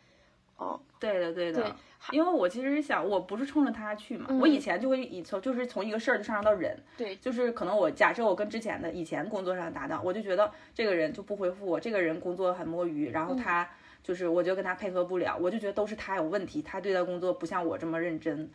[0.63, 1.75] 哦，对的，对的，
[2.13, 13.69] 因为我其实是想，我不是冲着他去嘛，我以前就会以从就是从一个事儿就上升到人，对，就是可能我假设我跟之前的以前工作上的搭档，我就觉得这个人就不回复我，这个人工作很摸鱼，然后他
[14.03, 18.49] 就是我就跟他配合不了，我就觉得都是他有问题，他对待工作不像我这么认真，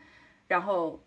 [0.48, 1.00] 然后，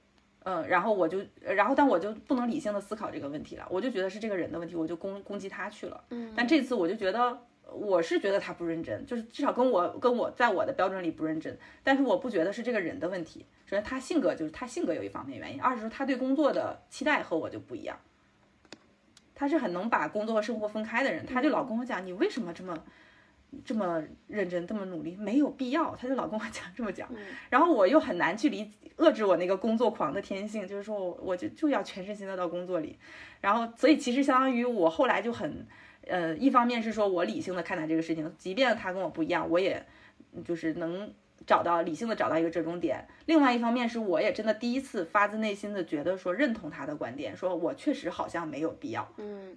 [0.44, 7.38] 嗯，然后我就，然后但我就不能理性的思考这个问题了，我就觉得是这个人的问题，我就攻攻击他去了，嗯，但这次我就觉得。
[7.72, 13.46] 我是觉得他不认真，就是至少跟我跟我在我的标准里不认真，但是我不觉得是这个人的问题。
[13.64, 17.96] 首先他性格就是他性格有一方面原因，二是说他对工作的期待和我就不一样。
[19.36, 22.76] 他是很能把工作和生活分开的人，他就老跟我讲你为什么这么
[23.64, 27.08] 这么认真这么努力，没有必要，他就老跟我讲这么讲。
[27.48, 32.98] 然后我又很难去理遏制我那个工作狂的天性，就是说我我就就要全身心的到工作里，
[33.40, 35.66] 然后所以其实相当于我后来就很。
[36.06, 39.84] 呃，一方面是说我理性的看待这个事情，即便他跟我不一样，我也
[40.44, 41.12] 就是能
[41.46, 43.06] 找到理性的找到一个折中点。
[43.26, 49.06] 另外一方面是我也真的第一次发自内心的觉得说认同他的观点，说我确实好像没有必要。
[49.18, 49.56] 嗯，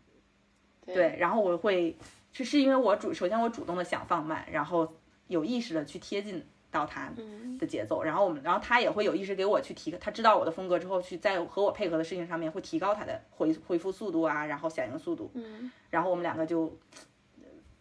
[0.86, 1.16] 对。
[1.18, 1.98] 然后我会，
[2.34, 4.92] 是是因为我主首先我主动的想放慢，然后
[5.28, 6.46] 有意识的去贴近。
[6.74, 7.14] 到他
[7.60, 16.76] 的节奏，然后我们，然后他也会有意识给我去提，他知道我的风格之后，去在和我配合的事情上面会提高他的回回复速度啊，然后响应速度，嗯，然后我们两个就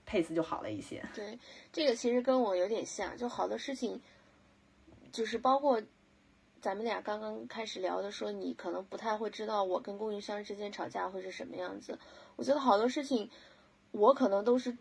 [0.04, 1.02] 配次就好了一些。
[1.14, 1.38] 对，
[1.72, 3.98] 这个其实跟我有点像，就好多事情，
[5.10, 5.80] 就是包括
[6.60, 11.98] 咱们俩刚刚开始聊的，说你可能不太会知道我跟供应商之间吵架会是什么样子。
[12.36, 13.30] 我觉得好多事情，
[13.92, 14.76] 我可能都是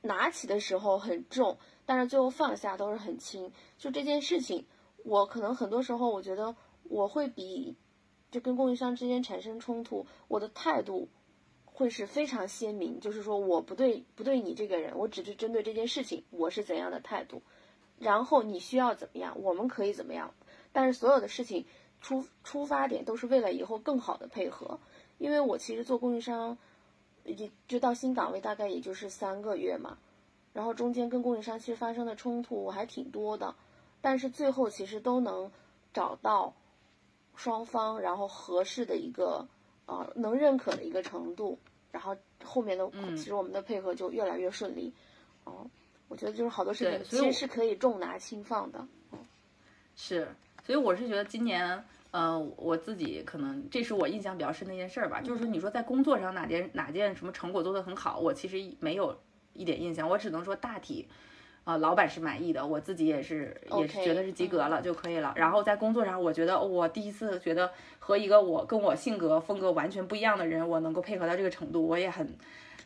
[0.00, 1.58] 拿起的时候很重。
[1.86, 4.64] 但是最后放下都是很轻，就这件事情，
[5.02, 7.74] 我可能很多时候我觉得我会比，
[8.30, 11.08] 就跟供应商之间产生冲突，我的态度
[11.64, 17.42] 会是非常鲜明，就是说我不对不对你这个人，我只是针对这件事情，我是怎样的态度，
[17.98, 20.32] 然后你需要怎么样，我们可以怎么样，
[20.70, 21.66] 但是所有的事情
[22.00, 24.78] 出出发点都是为了以后更好的配合，
[25.18, 26.56] 因为我其实做供应商。
[27.32, 29.98] 也就到新岗位大概也就是三个月嘛，
[30.52, 33.54] 然后中间跟供应商其实发生的冲突还挺多的，
[34.00, 35.50] 但是最后其实都能
[35.92, 36.54] 找到
[37.34, 39.46] 双方然后合适的一个
[39.86, 41.58] 呃能认可的一个程度，
[41.90, 44.92] 然后后面的其实我们的配合就越来越顺利。
[45.44, 45.66] 哦，
[46.08, 48.86] 我觉得就是好多事情其实是可以重拿轻放的。
[49.12, 49.18] 嗯
[49.96, 50.28] 是，
[50.64, 51.84] 所以我是觉得今年。
[52.10, 59.16] 呃，我自己可能这是我印象比较深的一件事儿吧，就是说你说在工作上哪件哪件什么成果做得很好，我其实没有
[59.52, 61.08] 一点印象，我只能说大体，
[61.64, 65.32] 呃，老板是满意的，我自己也是也是觉得是及格了就可以了。
[65.36, 72.26] 然后在工作上，我觉得我第一次觉得和一个我跟我性格风格完全不一样的人，我能够配合到这个程度，我也很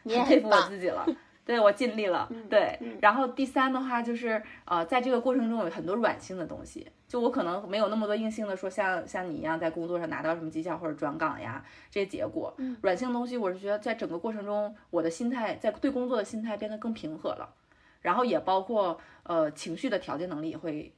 [0.05, 1.07] 很佩服我自己了。
[1.47, 2.79] 对我尽力了，对。
[3.03, 12.53] 然后第三的话就是，呃，在这个过程中有很多软性的东西，就我可能没有那么多硬性的说，像像你一样在工作上拿到什么绩效或者转岗呀这些结果。
[12.83, 17.55] 软性东西，我是觉得在整个过程中，我的心态在对工作的心态变得更平和了，
[18.01, 20.93] 然后也包括呃情绪的调节能力也会。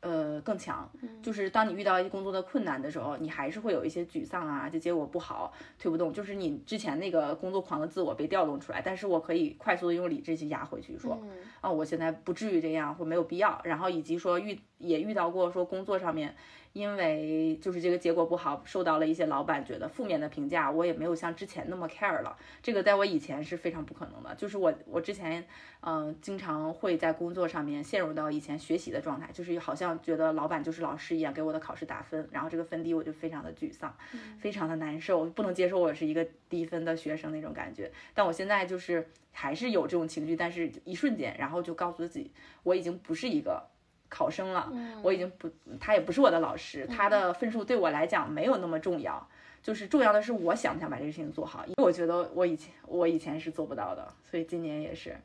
[0.00, 0.88] 呃，更强，
[1.20, 11.18] 就是当你遇到一工作的困难的时候，你还是会有一些沮丧啊，就结果不好，推不动，就是你之前那个工作狂的自我被调动出来，但是我可以快速的用理智去压回去，说，
[11.60, 16.34] 啊，我现在不至于这样，或没有必要，然后以及说遇也遇到过说工作上面。
[16.72, 22.36] 因为就是这个结果不好，受到了一些老板觉得负面的评价，我也没有像之前那么 care 了。
[22.62, 25.42] 这个在我以前是非常不可能的，就是我我之前
[25.80, 33.96] 嗯经常会在工作上面陷入到以前学习的状态，就是好像觉得老板就是老师一样给我的考试打分，然后这个分低我就非常的沮丧，
[34.38, 37.90] 非常的难受，不能接受我是一个低分的学生那种感觉。
[38.12, 42.30] 但我现在就是还是有这种情绪，但是一瞬间，然后就告诉自己，
[42.64, 43.66] 我已经不是一个。
[44.08, 49.26] 考生了，我已经不，他也不是我的老师，他的分数对我来讲没有那么重要，
[49.62, 55.16] 就是重要的是我想不想把这个事情做好，因为我觉得我以前我以前是做不到的，所以今年也是，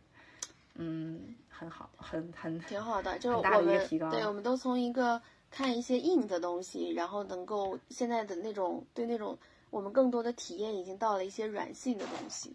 [0.75, 9.37] 嗯，很好，很很挺好的，就是我们对，我们都从一个看一些硬的东西，然后能够现在的那种对那种
[9.69, 12.51] 我们更多的体验已经到了一些软性的东西，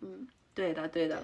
[0.00, 1.20] 嗯，对的，对的。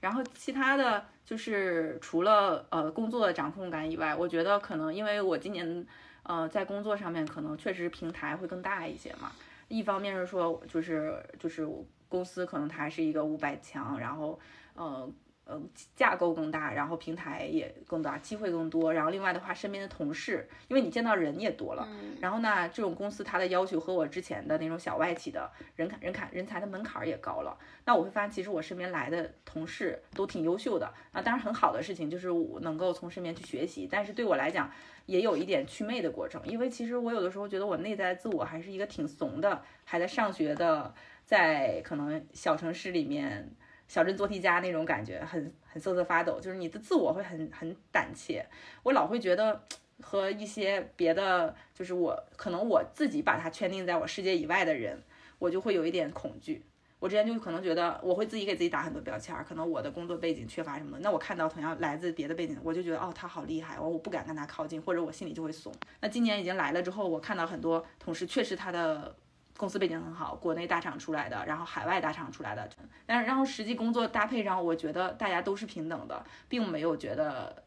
[0.00, 5.86] 然后其他的就是除了呃工作的掌控感以外，我觉得可能因为我今年
[6.22, 9.30] 呃在工作上面可能确实平台会更大一些嘛。
[9.68, 11.68] 一方面是说就是就是
[12.08, 14.40] 公司可能它是一个五百强，然后
[14.72, 15.06] 呃。
[15.48, 15.58] 呃，
[15.96, 18.92] 架构更大，然后平台也更大，机会更多。
[18.92, 21.88] 然后另外的话，身边的同事，因为你见到人也多了。
[22.20, 27.56] 然后呢，这种公司它的要求和我之前的那种小外企的人坎人坎人才的门槛也高了。
[27.86, 30.92] 那我会发现，其实我身边来的同事都挺优秀的。
[31.12, 34.70] 啊，当然很好的事情就是我能够从身边去学习，但是对我来讲
[35.06, 36.42] 也有一点祛魅的过程。
[36.44, 43.50] 因为其实我有的时候觉得我内在自我还是一个挺怂的，还在上学的，在可能小城市里面。
[43.88, 48.44] 小镇做题家那种感觉，很很瑟瑟发抖，就是你的自我会很很胆怯。
[48.82, 49.60] 我老会觉得
[50.02, 55.02] 和一些别的，就是我可能我自己把它圈定在我世界以外的人，
[55.38, 56.62] 我就会有一点恐惧。
[57.00, 65.72] 我之前就可能觉得我会自己给自己打很多标签，可能我的工作背景缺乏什么，那我看到同样来自别的背景，我就觉得哦他好厉害，我我不敢跟他靠近，或者我心里就会怂。
[66.00, 69.16] 那今年已经来了之后，我看到很多同事确实他的。
[69.58, 72.70] 公司背景很好，国内大厂出来的，然后海外大厂出来的，
[73.04, 77.64] 但是然后实际工作搭配上，我觉得大家都是平等的，并没有觉得，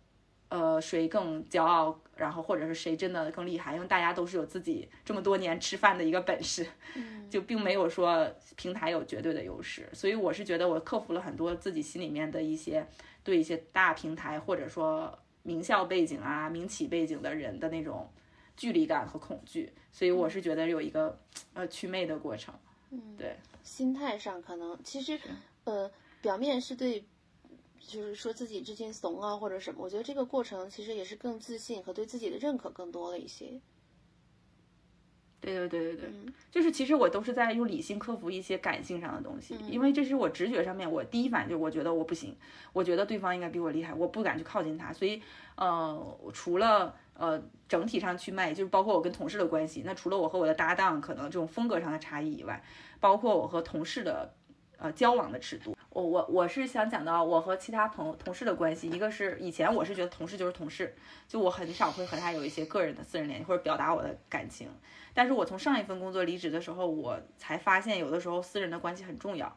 [0.48, 6.66] 呃，谁更骄傲，然后或者是谁真的更厉害，因为大家都是有自己这么多年吃饭的一个本事，
[7.30, 8.26] 就并没有说
[8.56, 12.88] 平台有绝对的优势，所以我是觉得我克服了很多自己心里面的一些
[13.22, 18.10] 对一些大平台或者说名校背景啊、民企背景的人的那种。
[18.58, 21.18] 距离感和恐惧，所以我是觉得有一个
[21.54, 22.54] 呃祛魅的过程。
[22.92, 25.20] 嗯，对，心态上可能其实
[25.64, 25.90] 呃
[26.22, 27.04] 表面是对，
[27.80, 33.62] 就是说自己之前怂啊或者什么，我觉得这个过程其实也是更自信和对自己的认可更多了一些。
[35.40, 42.36] 对对对对对，就是其实我都是在用理性克服一些感性上的东西，因为这是我直觉上面，我第一反应就是我觉得我不行，
[42.74, 45.22] 我觉得对方应该比我厉害，我不敢去靠近他，所以
[45.56, 46.96] 呃除了。
[47.22, 49.84] 呃，整体上去卖，就是包括我跟同事的关系。
[49.86, 52.60] 那除了我和我的搭档可能这种风格上的差异以外，
[53.00, 54.34] 包括我和同事的
[54.80, 55.78] 呃交往的尺度。
[55.92, 58.90] 我我我是想讲到我和其他朋友同事的关系。
[58.90, 60.96] 一个是以前我是觉得同事就是同事，
[61.28, 64.68] 就我很少会和他有一些个人的私人联系或者表达我的感情。
[65.14, 69.56] 但是我从上一份工作离职的时候，我才发现有的时候私人的关系很重要。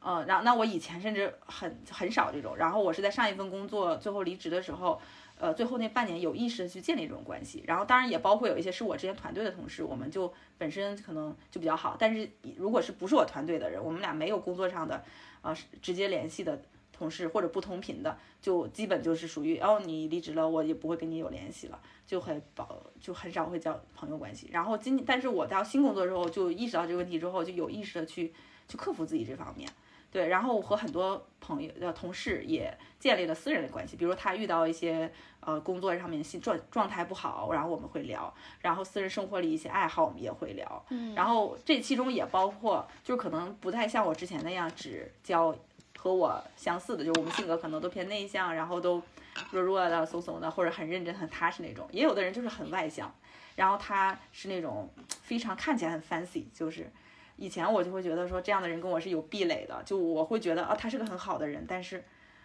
[0.00, 2.56] 呃，然后那我以前甚至很很少这种。
[2.56, 5.00] 然后我是在上一份工作最后离职的时候。
[5.38, 15.04] 呃，最后那半年有意识的去建立这种关系，然后当然也包括有一些是我之前团队的同事，我们就本身可能就比较好，但是如果是不是我团队的人，我们俩没有工作上的
[15.42, 24.48] 呃直接联系的同事或者不同频的，就基本就是属于哦你离职了，我也不会跟你有联系了，就很保就很少会交朋友关系。
[24.52, 28.32] 然后今但是我到新工作之后就意识到这个问题之后，就有意识的去
[28.68, 29.68] 去克服自己这方面。
[30.14, 45.52] 对，然后我和很多朋友、的同事也建立了私人的关系，比如他遇到一些呃工作上面心状状态不好，然后我们会聊，然后私人生活里一些爱好我们也会聊，嗯，然后这其中也包括就是可能不太像我之前那样只交
[45.98, 49.02] 和我相似的，就是我们性格可能都偏内向，然后都
[49.50, 53.12] 弱弱的、怂怂的，或者很认真、很踏实那种，也有的人就是很外向，
[53.56, 54.88] 然后他是那种
[55.22, 56.88] 非常看起来很 fancy，就是。
[57.36, 62.04] 以前我就会觉得说这样的人跟我是有壁垒的，就我会觉得啊他是个很好的人，但是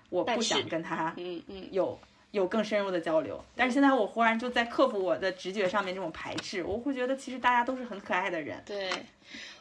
[0.09, 1.97] 我不想跟他嗯嗯有
[2.31, 3.43] 有更深入的交流。
[3.55, 8.61] 但是现在我忽然就在克服我的直觉上面这种排斥，我会觉得其实大家都是很可爱的人。
[8.65, 8.89] 对，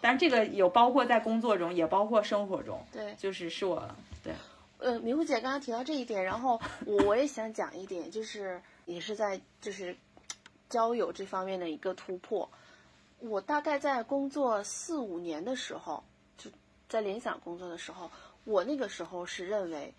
[0.00, 2.82] 但是这个有包括在工作中，也包括生活中。
[2.90, 3.88] 对，就是是我
[4.22, 4.32] 对。
[4.78, 9.96] 呃，明慧姐刚刚提到这一点，然后我我也想讲一点，就是也是在就是
[10.68, 12.48] 交友这方面的一个突破。
[13.20, 16.04] 我大概在工作四五年的时候，
[16.36, 16.50] 就
[16.88, 18.10] 在联想工作的时候，
[18.44, 19.92] 我那个时候是认为，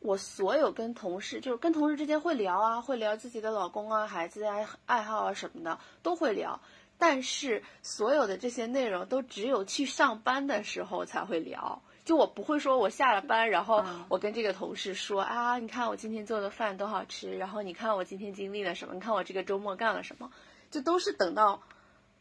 [0.00, 6.58] 我所有跟同事，就是跟同事之间会聊啊，会聊自己的老公啊、孩子啊爱好啊什么的，都会聊。
[6.96, 11.82] 但是所有的这些内容都只有去上班的时候才会聊。
[12.06, 20.30] 就我不会说我下了班，然后我跟这个同事说啊，你看我今天做的饭多好吃，然后你看我今天经历了什么，你看我这个周末干了什么，
[20.70, 21.60] 就都是等到。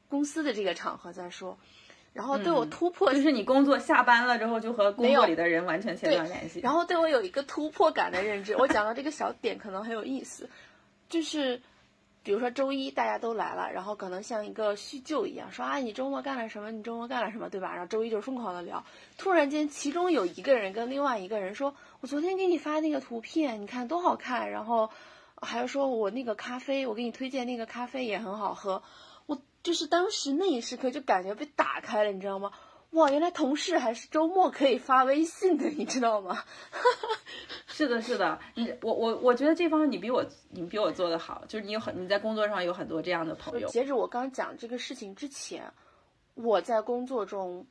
[0.09, 1.57] 公司的这个场合再说，
[2.13, 6.59] 然后对我突破就是你工作下班了之后就和工作里的人完全切断联系。
[6.61, 10.49] 然后对我有一个突破感的认知，我讲到这个小点可能很有意思，
[11.09, 11.61] 就是
[12.23, 16.71] 比如说周一大家都来了，然后可能像一个叙旧一样说啊你周末干了什么？
[16.71, 17.49] 你周末干了什么？
[17.49, 17.71] 对吧？
[17.71, 18.83] 然后周一就疯狂的聊，
[19.17, 24.89] 突然间其中有一个人跟另外一个人说，我昨天给你发那个图片，你看多好看，然后
[25.41, 28.81] 还有说我那个咖啡，我给你推荐那个咖啡也很好喝。
[29.65, 32.51] 就是当时那一时刻就感觉被打开了，你知道吗？
[32.91, 36.43] 哇，原来同事还是周末可以发微信的，你知道吗？
[37.65, 43.67] 是的，是的，你我我我觉得这方面你比我你比我做的好，就是你有很你在工作上有很多这样的朋友。
[43.69, 45.73] 截止我刚讲这个事情之前，
[46.35, 47.65] 我在工作中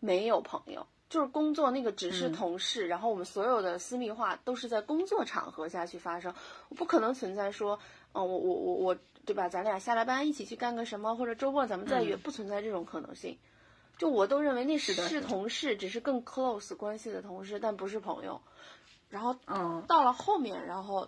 [0.00, 6.34] 没有朋友，就是工作那个只是同事，然后我们所有的私密化都是在工作场合下去发生，
[6.70, 7.78] 我不可能存在说，
[8.12, 8.96] 嗯，我我我我。
[9.26, 9.48] 对吧？
[9.48, 13.38] 咱俩下了班一起去干个什么，或者周末咱们再约，不存在这种可能性。
[13.96, 18.40] 就我都认为那是是同事，只是更 close 关系的同事，但不是朋友。
[19.08, 21.06] 然后，嗯，到了后面，然后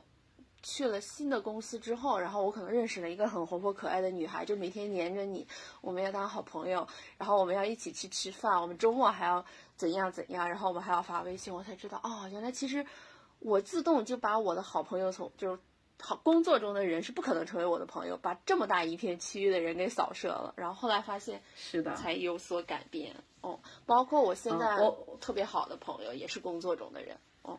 [0.62, 5.45] 去了新的公司之后，然后我可能认识了一个很活泼可爱的女孩，就每天黏着你，
[5.81, 6.87] 我们要当好朋友，
[7.17, 12.87] 然后我们要一起去吃饭，我们周末还要怎样怎样，然后我们还要发微信，我才知道，哦，原来其实
[13.41, 15.59] 我自动就把我的好朋友从就是。
[16.05, 20.53] 好，工作中的人是不可能成为我的朋友，把这么大一片区域的人给扫射了。
[20.57, 23.15] 然后后来发现是的，才有所改变。
[23.41, 27.17] 哦，包括我现在我特别好的朋友也是工作中的人。
[27.43, 27.57] 哦，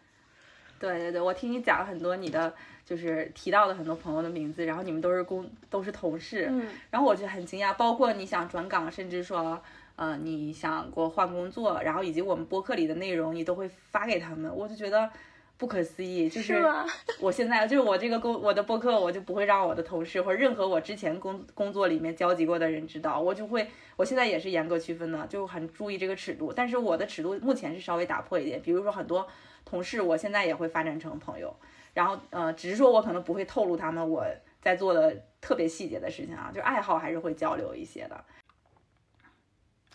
[0.78, 2.54] 对对对，我听你讲了很多你的，
[2.86, 6.48] 就是提到的很多朋友的名字，然后你们都是工都是同事。
[6.52, 9.64] 嗯，然后我就很惊讶，包括你想转岗，甚至说，
[9.96, 15.10] 呃，你想过换工作，然后以及我们播客里的内容，你都会发给他们，我就觉得。
[15.64, 16.62] 不可思议，就是
[17.22, 26.52] 我现在就是我这个工我的播客，我就不会让我的同事或者任何我之前工工作里面交集过的人知道，我就会我现在也是严格区分的，就很注意这个尺度。
[26.52, 29.26] 但是我的尺度目前是稍微打破一点，比如说很多
[29.64, 31.56] 同事，我现在也会发展成朋友，
[31.94, 34.26] 然后呃，只是说我可能不会透露他们我
[34.62, 38.22] 在做的特别细节的事情啊，就爱好还是会交流一些的。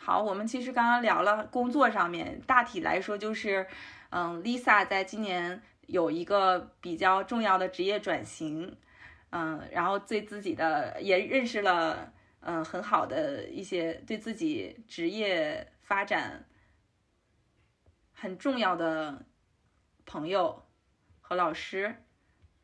[0.00, 3.66] 好，我们其实刚刚聊了工作上面，大体来说就是。
[4.10, 8.76] 嗯，Lisa 在今年有一个比较重要的职业转型，
[9.30, 16.46] 嗯，然后对自己的也认识了，嗯，很好的一些对自己职业发展
[18.12, 19.26] 很重要的
[20.06, 20.66] 朋友
[21.20, 21.94] 和老师，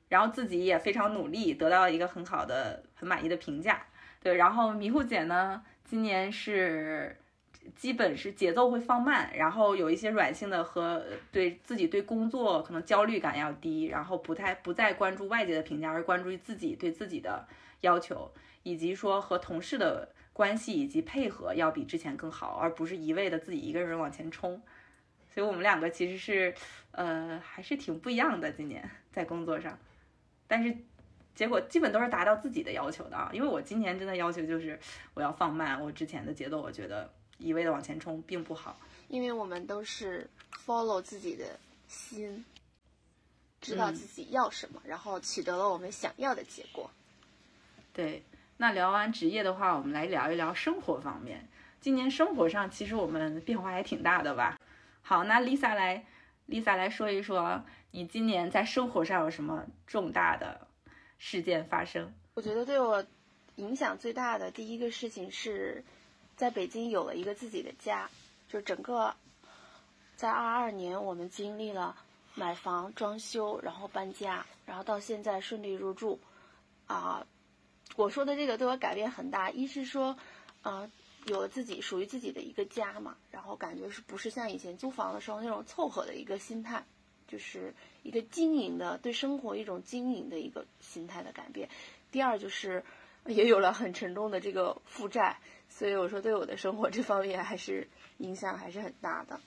[0.09, 3.87] 然后自己也非常努力，得到一个很好的、很满意的评价。
[4.21, 7.21] 对，然后迷糊姐呢，今年是。
[7.77, 17.47] 基本是节奏会放慢，然后有一些软性的和对自己对工作可能焦虑感要低，然后不太不再关注外界的评价，而关注于自己对自己的
[17.81, 18.31] 要求，
[18.63, 24.61] 以及说和同事的关系以及配合要比之前更好，而不是一味的自己一个人往前冲。
[25.29, 26.55] 所以我们两个其实是，
[26.93, 28.53] 呃，还是挺不一样的。
[28.53, 29.77] 今年在工作上，
[30.47, 30.77] 但是
[31.35, 33.31] 结果基本都是达到自己的要求的啊。
[33.33, 34.79] 因为我今年真的要求就是
[35.13, 38.79] 我要放慢我之前的节奏，我觉得一味的往前冲并不好。
[39.09, 40.29] 因为我们都是
[40.67, 41.59] follow 自己的
[41.89, 42.45] 心，
[43.61, 46.91] 知道自己要什么，然后取得了我们想要的结果。
[47.93, 48.25] 对，
[48.57, 51.49] 那聊完职业的话，我们来聊一聊生活方面。
[51.81, 54.59] 今年生活上其实我们变化还挺大的吧？
[55.03, 56.07] 好，那 Lisa 来
[56.49, 60.67] ，Lisa 来说一说，你今年在生活上有什么重大的
[61.19, 62.11] 事件发生？
[62.33, 63.05] 我觉得对我
[63.57, 65.85] 影响最大的第一个事情是，
[66.37, 68.09] 在北京有了一个自己的家。
[68.49, 69.15] 就整个
[70.17, 71.97] 在二二年，我们经历了
[72.35, 76.21] 买房、装修，然后搬家，然后到现在顺利入住。
[76.87, 77.27] 啊，
[77.97, 79.51] 我说的这个对我改变很大。
[79.51, 80.17] 一是说，
[80.63, 80.89] 啊，
[81.27, 86.85] 有了自己属于自己的一个家嘛，然后感觉是不是像以前租房的时候那种凑合的一个心态，
[87.27, 91.69] 就是一个经营的对生活一种经营的一个心态的改变。
[92.13, 92.85] 第二就是
[93.27, 95.41] 也有了很沉重的这个负债，
[95.75, 97.89] 所以我说对我的生活这方面还是。
[98.19, 99.41] 影响还是很大的。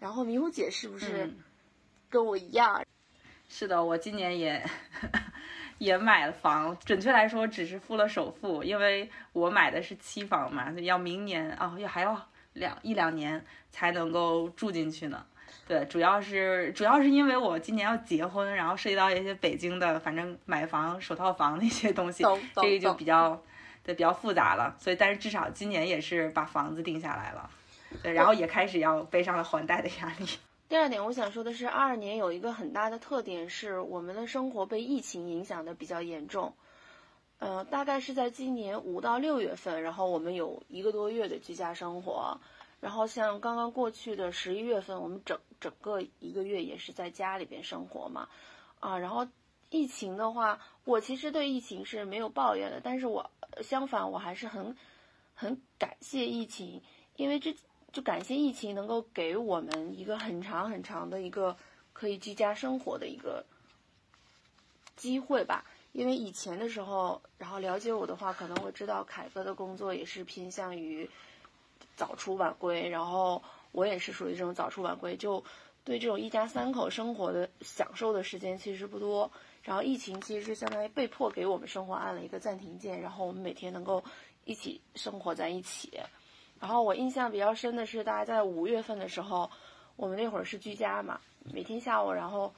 [0.00, 1.30] 然后迷糊姐是不是
[2.08, 2.82] 跟我一样？
[3.50, 4.64] 是的，我今年也
[5.76, 12.18] 也买了房，准确来说只是付了首付，因为我买的是期房嘛，要明年啊，要还要
[12.54, 15.26] 两一两年才能够住进去呢。
[15.68, 22.24] 对，主要是主要是因为我今年要结婚，然后涉及到一些北京的，反正买房首套房那些东西，
[22.54, 23.40] 这个就比较
[23.84, 24.76] 对比较复杂了。
[24.78, 27.50] 所以，但是至少今年也是把房子定下来了。
[28.02, 30.26] 对，然后也开始要背上了还贷的压力。
[30.68, 36.54] 第二点，我想说的是，二二年有一个很大的特点是，我们的生活被疫情影响的比较严重。
[37.38, 42.40] 呃，大概是在今年五到六月份，然后我们有一个多月的居家生活。
[42.80, 48.26] 然后像刚刚过去的十一月份，我们整整个一个月也是在家里边生活嘛。
[48.80, 49.26] 啊，然后
[49.68, 53.30] 疫情的话，我其实对疫情是没有抱怨的，但是我
[53.62, 54.76] 相反，我还是很
[55.34, 56.82] 很感谢疫情，
[57.16, 57.56] 因为这。
[57.92, 61.54] 就感谢疫情能够给我们一个很长很长的一个
[61.92, 63.44] 可以居家生活的一个
[64.96, 65.66] 机会吧。
[65.92, 71.06] 因为以前的时候，然后了解我的话，可能会知道凯哥的工作也是偏向于
[71.94, 75.44] 早出晚归，然后我也是属于这种早出晚归，就
[75.84, 79.30] 对这种一家三口生活的享受的时间其实不多。
[79.62, 84.02] 然后疫情其实是相当于被迫给我们生活按了一个暂停键，然后我们每天能够
[84.44, 86.00] 一起生活在一起。
[86.60, 89.50] 然后我印象比较深的是，大概在五月份的时候，
[89.96, 91.20] 我们那会儿是居家嘛，
[91.52, 92.52] 每天下午，然后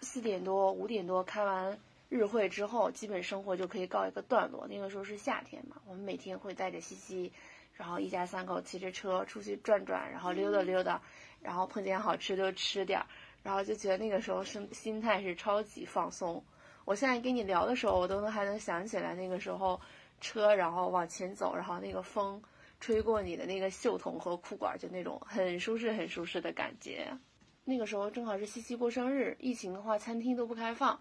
[0.00, 4.66] 四点多、五点多开完日会之后，基本生活就可以告一个段落。
[4.66, 7.32] 那个时候是夏天嘛，我们每天会带着西西，
[7.74, 11.00] 然后一家三口骑着车出去转转，然后溜达溜达，
[11.42, 13.06] 然后碰见好吃就吃点儿，
[13.42, 16.42] 然后就觉得那个时候心心态是超级放松。
[16.84, 19.80] 我现在跟你聊的时候，我都能还能想起来那个时候
[20.20, 22.42] 车，然后往前走，然后那个风。
[22.80, 27.16] 吹过你的那个袖筒和裤管，就那种很舒适、很舒适的感觉。
[27.62, 31.00] 那个时候正好是西西过生日，疫情的话餐厅都不开放，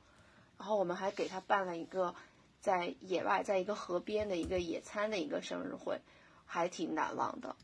[0.60, 2.14] 然后我们还给他办了一个
[2.60, 6.00] 在野外，在一个河边的一个野餐的一个生日会，
[6.46, 7.56] 还挺难忘的。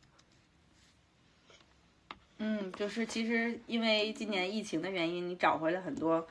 [2.40, 6.28] 嗯，就是其实因为今年疫情的原因，你找回了很多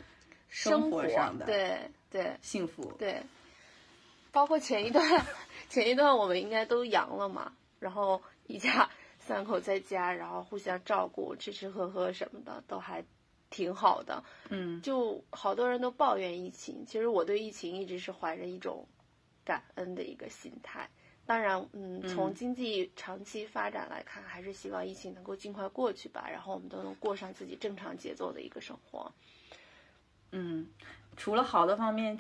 [0.49, 1.79] 生活上的对
[2.11, 3.23] 对幸福对，
[4.31, 5.25] 包括前一段
[5.69, 7.53] 前一段我们应该都阳了嘛。
[7.79, 8.89] 然后一家
[9.19, 13.05] 三口在家，然后互相照顾，吃吃喝喝什么的都还
[13.51, 14.25] 挺好的。
[14.49, 18.87] 嗯，就好多人都抱怨疫情，其实我对疫情一直是怀着一种
[19.45, 20.89] 感恩的一个心态。
[21.27, 29.13] 当然，嗯，从经济长期发展来看，还是希望疫情能够尽快过去吧，然后我们都能过上自己正常节奏的一个生活。
[30.31, 30.69] 嗯，
[31.17, 32.17] 除了好的方面，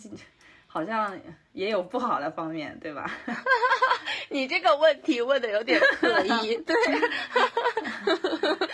[0.67, 1.19] 好像
[1.53, 3.11] 也有不好的方面，对吧？
[4.29, 6.75] 你这个问题问的有点刻意， 对，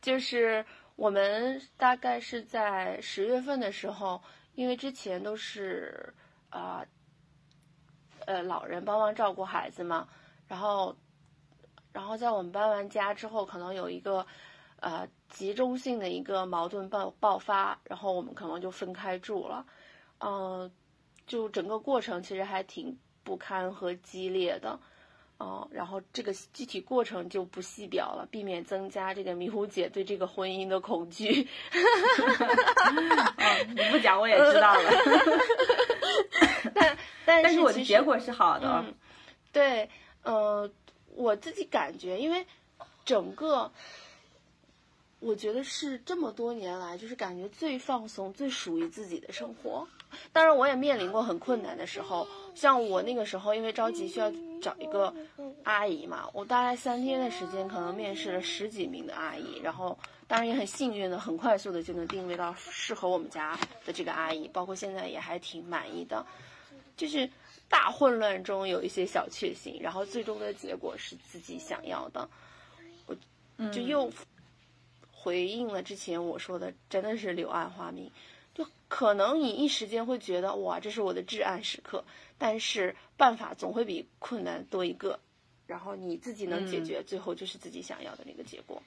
[0.00, 4.22] 就是我们大概是在十月份的时候，
[4.54, 6.14] 因为之前都是
[6.50, 6.86] 啊，呃，
[8.26, 10.08] 呃老人帮忙照顾孩子嘛，
[10.46, 10.94] 然后，
[11.92, 14.26] 然后在我们搬完家之后，可能有一个
[14.80, 19.66] 呃集中性的一个矛盾爆爆发，然后我们可能就分开住了，
[20.18, 20.70] 嗯，
[21.26, 22.98] 就整个过程其实还挺。
[23.26, 24.78] 不堪和激烈的，
[25.38, 31.48] 哦，然后这个具体过程就不细表了，避免增加这个迷糊姐对这个婚姻的恐惧。
[33.68, 34.90] 你不讲我也知道了。
[36.74, 38.84] 但但是我的结果是好的。
[39.52, 39.88] 对，
[40.22, 40.70] 呃，
[41.14, 42.46] 我自己感觉，因为
[43.04, 43.70] 整个
[45.18, 49.86] 我觉得是这么多年来，就是感觉最放松、最属于自己的生活。
[50.32, 55.14] 当然，我也面临过很困难的时候，像我那个时候，因为着急需要找一个
[55.62, 66.24] 阿姨嘛，我大概三天的时间，可能面试了十几名的阿姨，然后当然也很幸运的，很快速的就能定位到适合我们家的这个阿姨，包括现在也还挺满意的。
[66.96, 67.28] 就是
[67.68, 72.28] 大混乱中有一些小确幸，然后最终的结果是自己想要的，
[73.06, 73.16] 我
[73.72, 74.08] 就又
[75.10, 78.08] 回应了之前我说的，真的是柳暗花明。
[78.54, 82.04] 就可能你一时间会觉得哇，这是我的至暗时刻，
[82.38, 85.18] 但是办法总会比困难多一个，
[85.66, 88.80] 然后你自己能解决，最后就是自己想要的那个结果。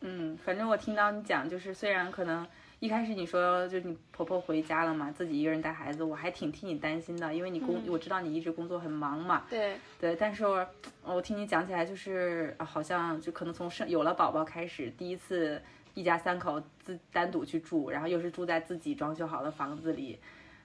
[0.00, 2.44] 嗯，反正我听到你讲，就是虽然可能
[2.80, 9.46] 一开始你说就是你婆婆回家了嘛，自己一个人带孩子，我还挺替你担心的，因为你工我知道你一直工作很忙嘛。
[9.48, 10.44] 对对，但是
[11.04, 15.62] 我听你讲起来，就是好像就可能从生有了宝宝开始，第一次。
[15.96, 20.18] 一家三口自单独去住，然后又是住在自己装修好的房子里，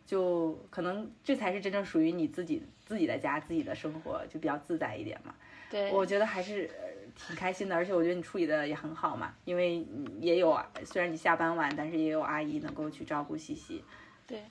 [0.06, 5.34] 就可能这才是真正属于你自己自己的家，自己的生活就比较自在一点嘛。
[5.70, 6.70] 对，我觉得还是
[7.16, 9.88] 挺开心的，而且我觉得你处理的也很好嘛，因为
[10.20, 13.82] 也有虽然你下班晚，但是也有阿姨能够去照顾西西。
[14.28, 14.44] 对，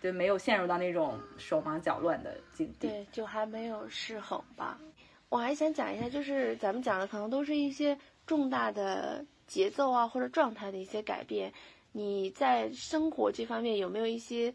[0.00, 2.88] 对，没有陷入到那种手忙脚乱的境地。
[2.88, 4.80] 对，就还没有失衡吧。
[5.28, 9.22] 我还想讲一下，就是咱们讲的可能都是一些重大的。
[9.46, 11.52] 节奏啊，或者状态的一些改变，
[11.92, 14.54] 你在生活这方面有没有一些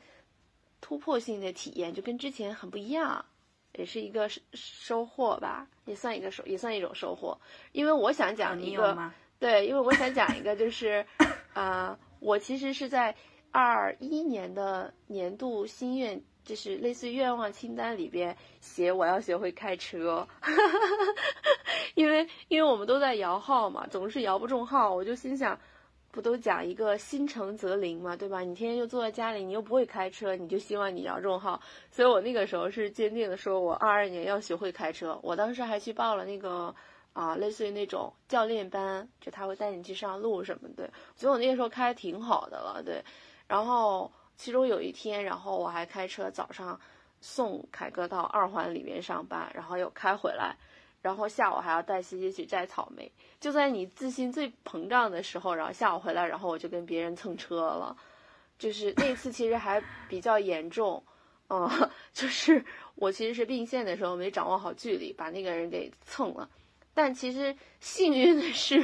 [0.82, 1.94] 突破性的体验？
[1.94, 3.26] 就跟之前很不一样，
[3.74, 7.40] 也是一个收获吧，也算一个收，也算一种收获。
[7.72, 11.06] 因为我想讲一个，对，因为我想讲一个，就是，
[11.54, 13.16] 呃，我其实是在
[13.52, 16.22] 二一年的年度心愿。
[16.50, 20.28] 就是类似于愿望清单里边写我要学会开车，
[21.94, 25.60] 因为因为我们都在摇号嘛，总是摇不中号，我就心想，
[26.10, 28.40] 不都讲一个心诚则灵嘛，对吧？
[28.40, 31.62] 你天天就坐在家里，你又不会开车，你就希望你摇中号。
[31.92, 35.20] 所以我那个时候是坚定的说，我二二年要学会开车。
[35.22, 36.74] 我当时还去报了那个
[37.14, 40.90] 啊，类似于那种教练班，就他会带你去上路什么的。
[41.16, 43.04] 所以我那个时候开的挺好的了，对，
[43.48, 44.12] 然后。
[44.40, 46.80] 其中有一天，然后我还开车早上
[47.20, 50.56] 送凯哥到二环里面上班，然后又开回来，
[51.02, 53.12] 然后下午还要带西西去摘草莓。
[53.42, 57.94] 就在你自信最膨胀的时候，然后下午回来，然后我就跟别人蹭车了。
[58.58, 61.04] 就是那次其实还比较严重，
[61.50, 61.70] 嗯，
[62.14, 62.64] 就是
[62.96, 66.50] 我其实是并线的时候没掌握好距离，把那个人给蹭了。
[66.94, 68.82] 但其实幸运的是，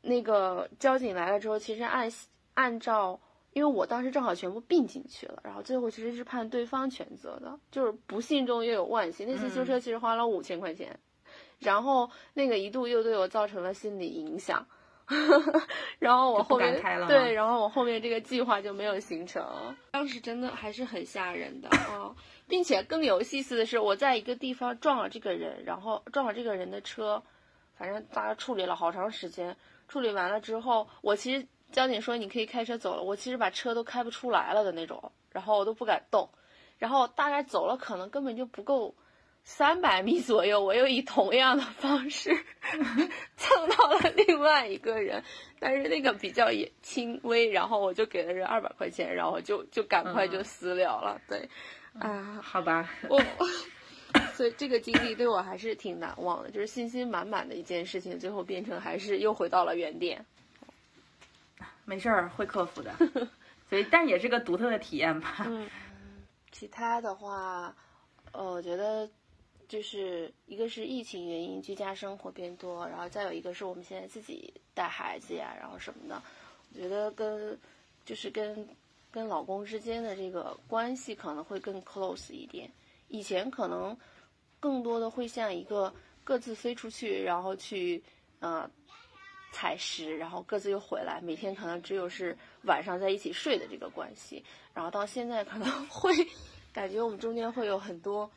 [0.00, 2.10] 那个交警来了之后，其实按
[2.54, 3.20] 按照。
[3.58, 9.26] 因为我当时正好全部并进去了，然后最后其实是判对方全责的，就是不幸中又有万幸。
[9.26, 10.96] 那次修车其实花了五千块钱，
[11.58, 14.64] 然后那个一度又对我造成了心理影响，
[15.98, 19.44] 然后我后面对，然后我后面这个计划就没有形成。
[19.90, 22.14] 当时真的还是很吓人的啊，
[22.46, 27.20] 并且更有意思的是，我在一个地方撞了这个人，然后撞了这个人的车，
[27.76, 29.56] 反正大家处理了好长时间，
[29.88, 31.44] 处理完了之后，我其实。
[31.70, 36.28] 交警说你可以开车走了，我其实把车都开不出来了的那种，然后我都不敢动，
[36.78, 38.94] 然后大概走了可能根本就不够
[39.44, 42.30] 三百米左右，我又以同样的方式
[43.36, 45.22] 蹭到了另外一个人，
[45.58, 51.20] 但是那个比较也轻微，然后我就给了人二百块钱，然后就就赶快就私了了。
[51.28, 51.48] 对，
[51.98, 53.22] 啊，好吧，我，
[54.34, 60.24] 所以这个经历对我还是挺难忘的，就是信心满满的一件事情，最后变成还是又回到了原点。
[61.84, 62.94] 没事儿，会克服的，
[63.68, 65.44] 所以但也是个独特的体验吧。
[65.46, 65.68] 嗯，
[66.52, 67.74] 其他的话，
[68.32, 69.08] 呃，我觉得
[69.66, 76.22] 就是一个是疫情原因，居家生活变多，然后再有一个是我们现在自己带孩子呀，然后什么的，
[76.72, 77.58] 我觉得跟
[78.04, 78.68] 就是跟
[79.10, 82.70] 跟老公之间的这个关系可能会更 close 一点。
[83.08, 83.96] 以前可能
[84.60, 85.92] 更多的会像一个
[86.22, 88.02] 各自飞出去，然后去
[88.40, 88.70] 呃。
[89.50, 94.44] 采食，然后各自又回来，每天可能只有是晚上在一起睡的这个关系。
[94.74, 96.12] 然后到现在可能会
[96.72, 98.30] 感觉我们中间会有很多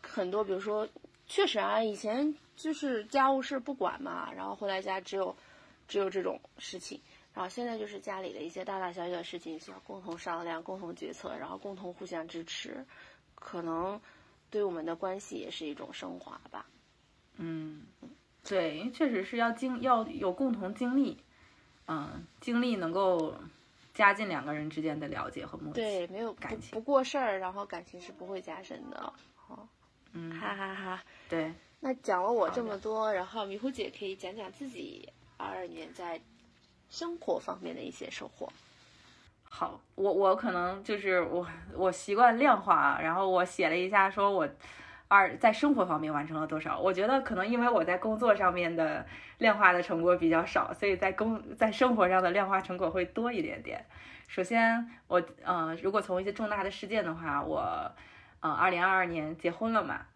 [0.00, 0.88] 很多，比如说，
[1.26, 5.36] 确实啊，以前就是家务事不管嘛，然后回来家只有
[5.86, 7.00] 只有这种事情。
[7.34, 12.84] 然后现在就是家里的一些大大小小的事情需要共同商量、共同决策，然后共同互相支持，
[13.34, 14.00] 可能
[14.50, 16.66] 对我们的关系也是一种升华吧。
[17.36, 17.86] 嗯。
[18.48, 21.18] 对，确实是要经要有共同经历，
[21.86, 23.34] 嗯，经历能够
[23.94, 25.80] 加进两个人之间的了解和默契。
[25.80, 29.12] 对，没有感情不过事儿，然后感情是不会加深的。
[29.48, 29.66] 哦，
[30.12, 31.02] 嗯，哈哈哈。
[31.28, 36.20] 对，那讲了我这么多，然后迷糊姐可以讲讲自己二二年在
[36.90, 38.52] 生活方面的一些收获。
[39.44, 44.48] 好，我我可能就是我我习惯量化，然后我写了一下，说我
[45.12, 46.80] 二在生活方面完成了多少。
[46.80, 49.04] 我觉得可能因为我在工作上面的
[49.36, 53.84] 量化的成果比较少，所以在工在生活上的量化成果会多一点点。
[54.26, 57.92] 首先，我呃，如果从一些重大的事件的话，我
[58.40, 60.06] 呃，二零二二年结婚了嘛，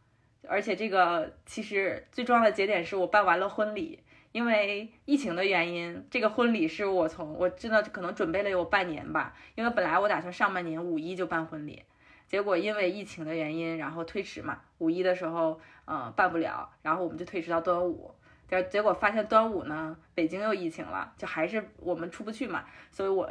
[0.48, 4.02] 而且这个其实最重要的节点是我办完了婚礼。
[4.32, 9.34] 因为疫情的原因，这个婚礼是我从我真的可能准备了有半年吧。
[9.54, 11.82] 因为本来我打算上半年五一就办婚礼，
[12.26, 14.60] 结果因为疫情的原因，然后推迟嘛。
[14.78, 18.14] 五一的时候，嗯，办不了，然后我们就推迟到端午。
[18.48, 22.64] 结结果发现端午呢，北京又疫情了，就还是我们出不去嘛。
[22.90, 23.28] 所以我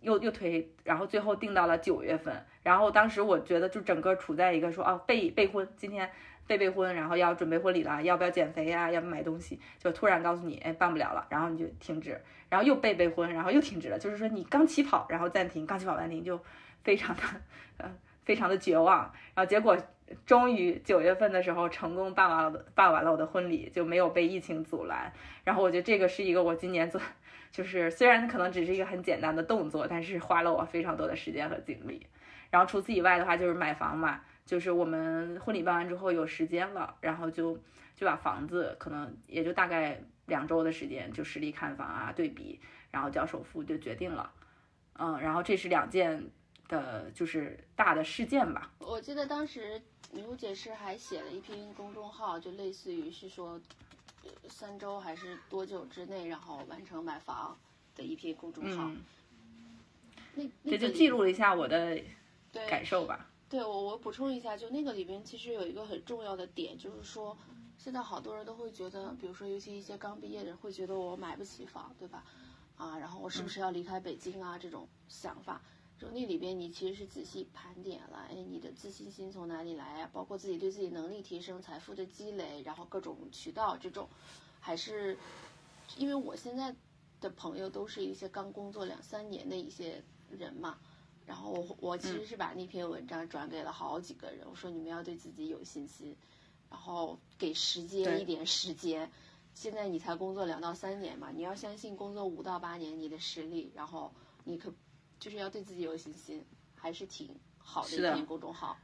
[0.00, 2.44] 又又推，然后最后定到了九月份。
[2.62, 6.10] 然后当时我觉得就整个处在一个说哦备备婚，今天。
[6.48, 8.90] 备备婚，然后要准备婚礼了，要不要减肥呀？
[8.90, 9.60] 要不买东西？
[9.78, 12.18] 就突然告诉你，哎，办不了了，然后你就停止，
[12.48, 13.98] 然后又备备婚，然后又停止了。
[13.98, 16.40] 就是说你刚起跑，然后暂停，刚起跑暂停，就
[16.82, 17.22] 非常的，
[17.76, 17.94] 呃，
[18.28, 19.10] 非常的绝望。
[19.34, 19.74] 然后结果
[20.26, 25.10] 终于九月份的时候成功办完了，办完了我的婚礼，就没有被疫情阻拦。
[25.44, 27.00] 然后我觉得这个是一个我今年做，
[27.50, 32.06] 就是虽然可能只是一个很简单的动作，但是花了我非常多的时间和精力。
[32.50, 34.20] 然后除此以外的话，就是买房嘛。
[34.44, 37.58] 就是我们婚礼办完之后有时间了，然后就
[37.94, 42.58] 就把房子可能也就大概两周的时间就实地看房啊对比，
[42.90, 44.30] 然后交首付就决定了，
[44.98, 46.30] 嗯，然后这是两件
[46.68, 48.70] 的就是大的事件吧。
[48.78, 49.80] 我记得当时
[50.12, 53.60] 牛姐是还写了一篇公众号，就类似于是说
[54.48, 57.58] 三周还是多久之内，然后完成买房
[57.96, 58.90] 的一篇公众号。
[60.34, 62.00] 那这就记录了一下我的
[62.68, 63.28] 感受吧。
[63.48, 67.36] 对我，我补充一下，就那个里边其实有一个很重要的点，就是说，
[67.78, 72.22] 现在好多人都会觉得，比如说，尤其一些刚毕业的人会觉得我买不起房，对吧？
[72.76, 74.58] 啊，然后我是不是要离开北京啊？
[74.58, 75.60] 这种想法，
[75.98, 80.10] 就那里边你其实是仔细盘点了，哎，你的自信心从哪里来啊？
[80.12, 84.08] 包括自己对自己能力提升、财富的积累，然后各种渠道这种，
[84.60, 85.18] 还是
[85.96, 86.74] 因为我现在
[87.20, 90.78] 的朋友都是一些刚工作两三年的一些人嘛。
[91.26, 96.16] 然后我我其实是把那篇文章转给了好几个人，我说你们要对自己有信心，
[96.70, 99.10] 然后给时间一点时间。
[99.52, 104.12] 现在你才工作两到三年嘛，你要相信工作五到八年你的实力，然后
[104.44, 104.72] 你可
[105.18, 106.44] 就是要对自己有信心，
[106.74, 108.76] 还是挺好的一篇公众号。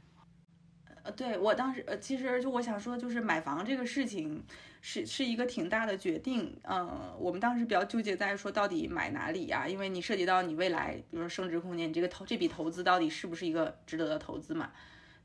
[1.03, 4.43] 呃，对我当时呃，其实就我想说，就是买房这个事情。
[4.87, 9.67] 是是一个挺大的决定，嗯，我们当时比较纠结在说到底买哪里呀？
[9.67, 14.71] 因为你涉及到你未来，比如说升值空间，你这个投这笔投资到底是不是一个值得的投资嘛？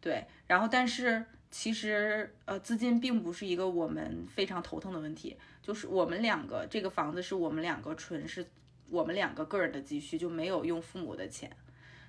[0.01, 8.43] 对，然后但是其实呃资金并不是一个我们非常头疼的问题，就是我们两个这个房子是我们两个纯是
[8.91, 11.51] 我们两个个人的积蓄，就没有用父母的钱，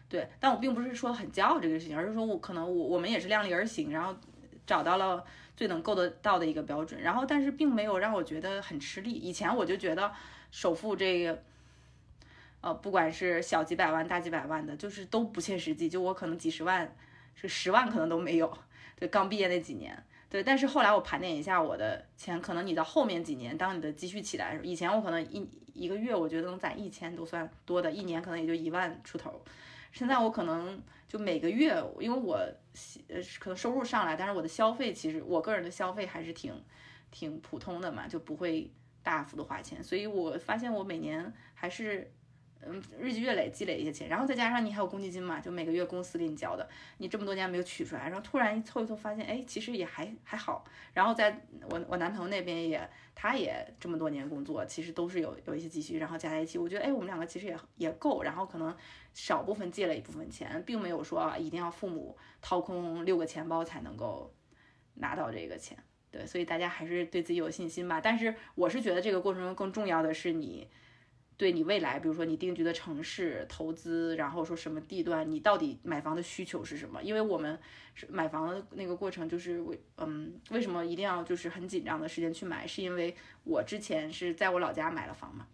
[0.09, 4.15] 对，但我并不是说很骄傲这个事情，而是说我可能我我们也是量力而行，然后
[4.65, 5.23] 找到了。
[5.53, 9.11] 最能够得到的一个标准，然后但是并没有让我觉得很吃力。
[9.11, 10.11] 以前我就觉得
[10.49, 11.43] 首付这个，
[12.61, 15.88] 呃，不管是小几百万、大几百万的，就是都不切实际。
[15.88, 16.95] 就我可能几十万，
[17.36, 18.57] 是十万可能都没有。
[18.95, 20.41] 对，刚毕业那几年，对。
[20.41, 29.43] 但是后来我盘点一下我的钱，可能你到后面几年，当你的积蓄起来的时候，以前我可能一一个月我觉得能攒一千都算多的，一年可能也就一万出头。
[29.91, 32.38] 现在我可能就每个月，因为我
[33.09, 36.53] 呃可能收入上来，但是我的消费其实我个人的消费还是挺
[37.11, 38.71] 挺普通的嘛，就不会
[39.03, 42.11] 大幅的花钱，所以我发现我每年还是。
[42.64, 50.64] 嗯，日积月累积累一些钱，然后再加上你还有公积金嘛，就每个月公司给你交的，你这么多年没有取出来，然后突然一凑一凑发现，哎，其实也还还好。
[50.93, 58.22] 然后在我我男朋友那边也，他也这么多年工作，其实都是有有一些积蓄，然后加在一起，我觉得哎，我们两个其实也也够。
[58.22, 58.76] 然后可能
[59.14, 64.32] 少部分借了一部分钱，并没有说一定要父母掏空六个钱包才能够
[64.95, 65.76] 拿到这个钱。
[66.12, 67.99] 对，所以大家还是对自己有信心吧。
[67.99, 70.70] 但是我是觉得这个过程中更重要的是你。
[71.42, 77.02] 对你未来，比如说你定居的城市投资，然后说什么地段，你到底买房的需求是什么？
[77.02, 77.58] 因为我们
[77.96, 82.68] 是买房的那个过程，就是为嗯，为什么一定要就是很紧张的时间去买？
[82.68, 85.48] 是因为我之前是在我老家买了房嘛，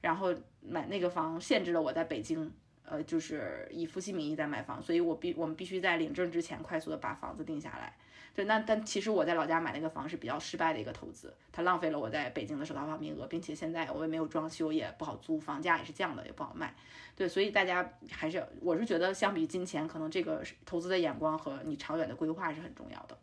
[0.00, 2.50] 然后买那个房限制了我在北京，
[2.86, 7.94] 呃，就是以夫妻名义在买房，所以我必我们必须在领证之前快速的把房子定下来。
[8.34, 16.74] 对，那但其实我在老家买那个房是比较失败的一个投资，它浪费了我在北京的首套房名额，并且现在我也没有装修，也不好租，房价也是降的，也不好卖。
[17.14, 23.16] 对，所以大家还是，我是觉得相比金钱，可能这个投资的眼光和你长远的规划是很重要的。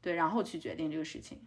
[0.00, 1.44] 对，然后去决定这个事情。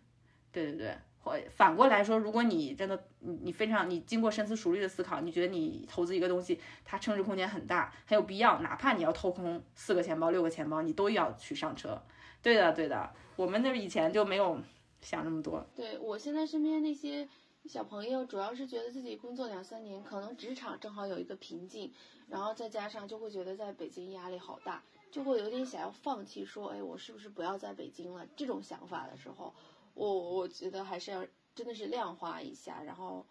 [0.51, 12.01] 对对对，或反过来说，如果你真的你你非常你经过深思熟虑的思考，你觉得你投资一个东西，它升值空间很大，很有必要，哪怕你要掏空四个钱包、六个钱包，你都要去上车。
[12.41, 14.57] 对的，对的，我们那以前就没有
[15.01, 15.65] 想那么多。
[15.75, 17.27] 对我现在身边那些
[17.65, 21.91] 小朋友，主要是觉得自己工作两三年，可能职场正好有一个瓶颈，
[22.29, 28.25] 然后再加上就会觉得在北京压力好大，就会有点想要放弃，说，哎，我是不是不要在北京了？
[28.37, 29.53] 这种想法的时候。
[29.99, 33.25] 我我觉得还是要真的是量化一下，然后，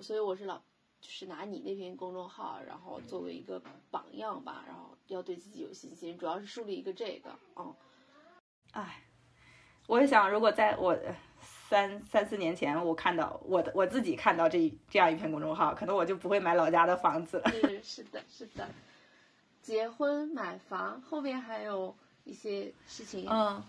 [0.00, 0.58] 所以我是老
[1.00, 3.60] 就是拿你那篇公众号，然后作为一个
[3.90, 7.74] 榜样吧，然后要对自己有信心，主要是树立一个这个，嗯，
[8.70, 9.02] 哎，
[9.88, 10.96] 我也想，如果在我
[11.40, 17.50] 三三四年前，我看到我的我自己看到这这样一篇公众号，可能我就不会买老家的房子了。
[17.50, 18.68] 是是的，是的，
[19.60, 23.60] 结婚买房后面还有一些事情，嗯。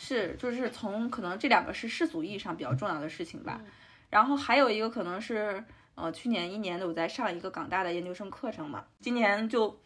[0.00, 3.60] 是，就是从可能这两个是世俗意义上比较重要的事情吧，
[4.08, 5.62] 然后还有一个可能是，
[5.96, 9.76] 呃，去年一年的我在上一个港大的研究生课程嘛，今年就，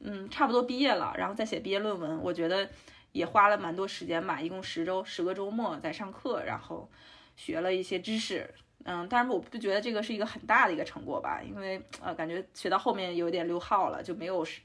[0.00, 2.68] 嗯，差不多毕业了，然后再写毕业论文，我觉得
[3.12, 6.86] 也花了蛮多时间吧，一共十周十个周末在上课，然后
[7.34, 8.52] 学了一些知识，
[8.84, 14.60] 嗯，但是我不觉得这个是一个很大的一个成果吧，因为呃，感觉学到后面有点溜号了，就没有是，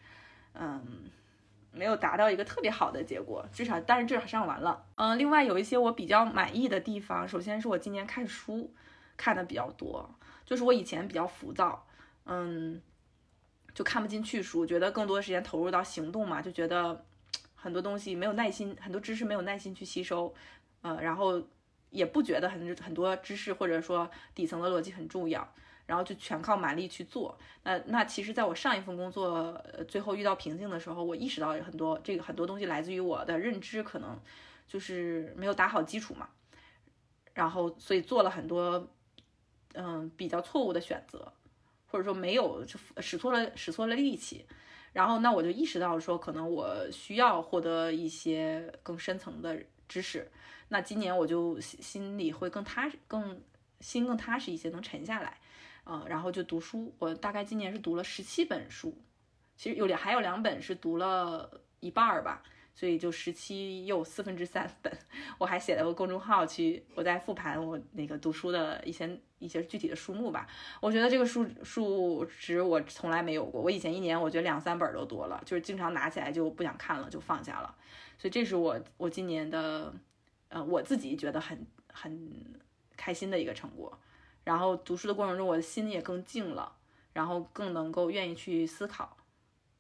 [0.54, 1.10] 嗯。
[1.72, 4.86] 没有达到一个特别好的结果，至少，但是至少上完了。
[4.96, 8.74] 嗯，另外有一些我比较满意的地方，首先是我今年看书
[9.16, 10.10] 看的比较多，
[10.46, 11.86] 就是我以前比较浮躁，
[12.26, 12.82] 嗯，
[13.74, 17.06] 就看不进去书，觉得更多的时间投入到行动嘛，就觉得
[17.56, 20.34] 很多东西没有耐心，很多知识没有耐心去吸收，
[20.82, 21.42] 呃，然后
[21.92, 25.48] 也不觉得很很多知识或者说底层的逻辑很重要。
[25.90, 34.16] 然后就全靠蛮力去做，那那其实在我上一份工作最后遇到瓶颈的时候，我意识到很多这个很多东西来自于我的认知可能
[34.68, 36.30] 就是没有打好基础嘛，
[37.34, 38.88] 然后所以做了很多
[39.74, 41.34] 嗯比较错误的选择，
[41.88, 44.46] 或者说没有就使错了使错了力气，
[44.94, 50.30] 然后那我就意识到说可能我需要获得一些更深层的知识，
[50.68, 53.42] 那今年我就心心里会更踏实，更
[53.80, 55.36] 心更踏实一些，能沉下来。
[55.92, 58.96] 嗯，然后就读书，我大概今年是读了十七本书，
[59.58, 62.44] 其实有两还有两本是读了一半儿吧，
[62.76, 64.96] 所以就十七又四分之三本。
[65.40, 70.46] 我还写了个公众号去，我在复盘我那个读书的一些一些具体的书目吧。
[70.80, 77.76] 我觉得这个数数值我从来没有过，我以前一年我觉得两三本都多了，就是经常拿起来就不想看了就放下了。
[78.20, 79.92] 所以这是我我今年的，
[80.50, 82.30] 呃，我自己觉得很很
[82.96, 83.98] 开心的一个成果。
[84.50, 86.76] 然后读书的过程中，我的心也更静了，
[87.14, 89.16] 然后更能够愿意去思考，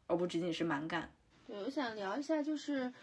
[0.05, 1.11] 而不仅仅是蛮干。
[1.47, 2.93] 对，我想聊一下，就是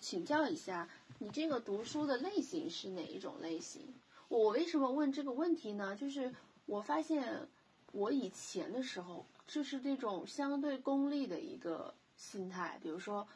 [0.00, 3.82] 请教一下，你这个读书的类型是哪一种类型？
[4.28, 5.94] 我为什么问这个问题呢？
[5.94, 6.32] 就是
[6.64, 7.46] 我发现
[7.92, 13.28] 我以前的时候，就是这种相对功利的一个心态，比如说，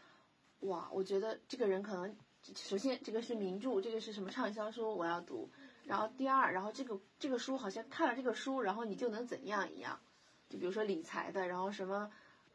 [0.60, 2.16] 哇，我觉得这个人可能，
[2.56, 5.50] 首先这个是名著，这个是什么畅销书，我要读。
[5.86, 10.00] 然后第二，然后这个这个书好像看了这个书，然后你就能怎样一样，
[10.48, 12.10] 就比如说理财的，然后什么，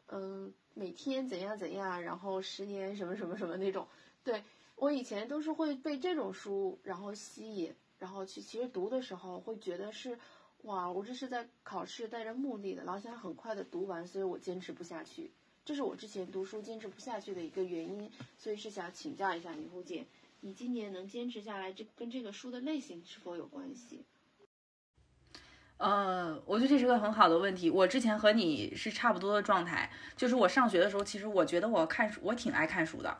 [0.08, 3.86] 嗯，每天怎样怎样，然后十年什么什么什么那种。
[4.24, 4.42] 对
[4.74, 10.18] 我以前都是会被这种书然后吸引，然后去其实读的时候会觉得是，
[10.62, 15.30] 哇，我这是在考试带着目的的，老想很快的读完，所以我坚持不下去，
[15.64, 20.04] 这是我之前读书坚持不下去的一个原因，所以是想请教一下李虎姐。
[20.42, 24.04] 你今年能坚持下来，这跟这个书的类型是否有关系？
[25.76, 27.70] 呃，我觉得这是个很好的问题。
[27.70, 33.18] 我之前和你是差不多的状态，就是我上学的时候，其实我觉得我看书，我挺爱看书的。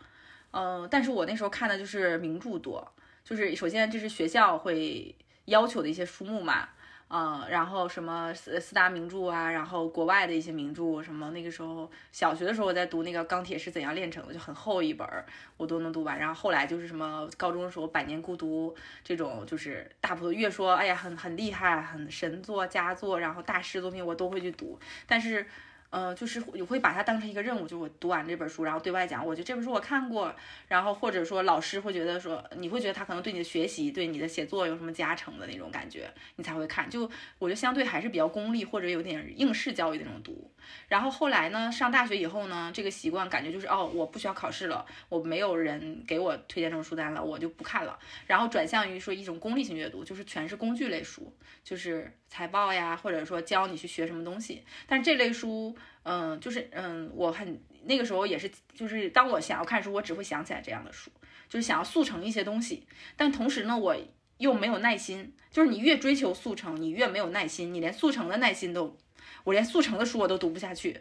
[0.52, 2.92] 嗯，但是我那时候看的就是名著多，
[3.24, 5.14] 就是首先这是学校会
[5.46, 6.70] 要求的一些书目嘛。
[7.12, 16.16] 嗯，然后什么四四大名著啊，然后国外的一些名著，什么那个时候小学的时候我在读那个《钢铁是怎样炼成的》，就很厚一本儿，我都能读完。
[16.16, 25.44] 然后后来就是什么高中的时候《百年孤独》这种，就是大部分越说哎呀很很厉害、很神作佳作，然后大师作品我都会去读，但是。
[25.90, 30.32] 嗯，就是我会把它当成一个任务，就我读完这本书，然后对外讲，我觉得这本书我看过，
[30.68, 36.88] 然后或者说老师会觉得说，你会觉得他可能对你的学习、对你的写作有什么加成的那种感觉，你才会看。
[36.88, 37.10] 就
[37.40, 40.48] 我觉得相对还是比较功利或者有点应试教育那种读。
[40.86, 47.98] 然后后来呢，上大学以后呢，这个习惯感觉就是哦，我不需要考试了，我没有人给我推荐这种书单了，我就不看了。
[48.28, 51.34] 然后转向于说一种功利性阅读，就是全是工具类书，
[51.64, 54.62] 就是财报呀，或者说教你去学什么东西。
[54.86, 55.76] 但是这类书。
[56.02, 61.10] 嗯，就是嗯，我很那个时候也是，就是当我想要看书，我只会想起来这样的书，
[61.48, 62.86] 就是想要速成一些东西。
[63.16, 63.94] 但同时呢，我
[64.38, 68.96] 又没有耐心，就是你越追求速成，你越没有耐心，你连速成的耐心都，
[69.44, 71.00] 我连速成的书我都读不下去，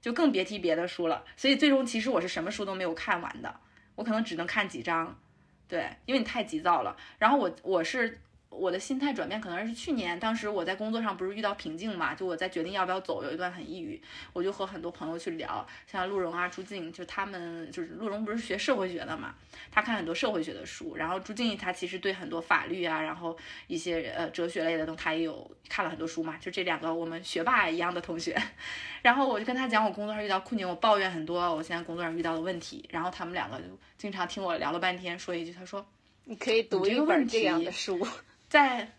[0.00, 1.24] 就更别提别的书了。
[1.36, 3.60] 所以最终其实我是什么书都没有看完的，
[3.94, 5.20] 我可能只能看几章，
[5.68, 6.96] 对，因为你太急躁了。
[7.18, 8.18] 然后我我是。
[8.52, 14.00] 我的心态转变可能是去年，当时我在工作上不是遇到瓶颈嘛，就我在决定要不要走，有一段很抑郁，
[14.32, 19.34] 我就和很多朋友去聊，像陆荣啊、朱静，就他们就是陆荣不是学社会学的嘛，
[19.70, 23.36] 他看很多社会学的书，然后朱静他其实对很多法律啊，然后
[23.66, 28.36] 一些呃哲学类的东西他也有看了很多书嘛，就这两个我们学霸一样的同学，
[29.00, 33.64] 然后我就跟他讲我工作上遇到困境，我抱怨很多我现在工作上遇到的问题，然后他们两个就
[33.96, 35.86] 经常听我聊了半天，说一句，他说
[36.24, 38.06] 你可以读一本这样的书。
[38.52, 38.92] 在，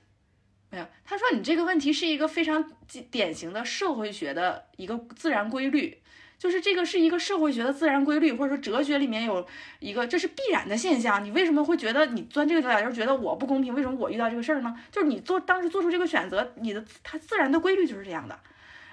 [0.71, 0.85] 没有。
[1.05, 2.71] 他说你这个问题是一个非常
[3.11, 6.01] 典型的社会学的一个自然规律，
[6.39, 9.45] 就是这个是一个社会学的自然规律，或者说哲学里面有
[9.77, 11.23] 一个这是必然的现象。
[11.23, 13.75] 你为什么会觉得你钻这个角就是觉得我不公平？
[13.75, 14.75] 为什么我遇到这个事儿呢？
[14.91, 18.39] 就是你做当时做出这个选择，你的它自然的规律就是这样的。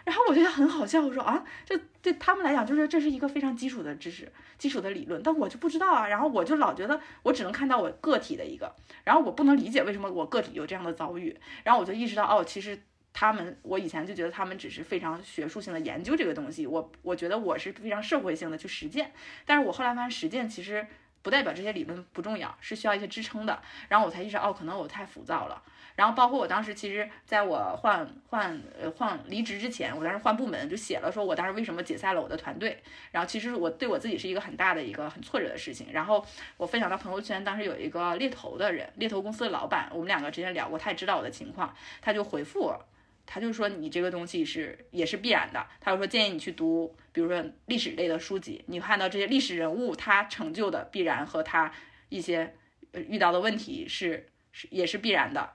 [0.04, 6.08] 然后我觉得很好笑，我说啊，这对他们来讲就是这是一个非常基础的知识、基础的理论，但我就不知道啊。
[6.08, 8.74] 然后我就老觉得我只能看到我个体的一个，
[9.04, 11.36] 然后我不能理解为什么我个体有这样的遭遇。
[11.64, 12.80] 然后我就意识到，哦，其实
[13.12, 19.12] 他们，我以前就觉得他们只是非常学术性的研究这个东西，我我觉得我是非常社会性的去实践。
[19.44, 20.86] 但是我后来发现，实践其实
[21.20, 23.60] 不代表这些理论不重要，是需要一些支撑的。
[23.88, 25.62] 然后我才意识到，哦，可能我太浮躁了。
[26.00, 32.82] 然后包括我当时，其实在我换换呃换离职之前，我当时换部门就写了，说我当时为什么解散了我的团队。
[33.10, 35.88] 然后其实我对我自己是一个很大的一个很挫折的事情。
[35.92, 36.24] 然后
[36.56, 42.86] 我分享到朋友圈，当时有一个猎头的人，猎头公司的老板，我们两个之前聊过，他也知道我的情况，他就回复我，
[43.26, 45.66] 他就说你这个东西是也是必然的。
[45.82, 51.70] 他就说建议你去读，比如说历史类的书籍，你看到这些历史人物他成就的必然和他
[52.08, 52.54] 一些
[52.94, 55.52] 遇到的问题是是也是必然的。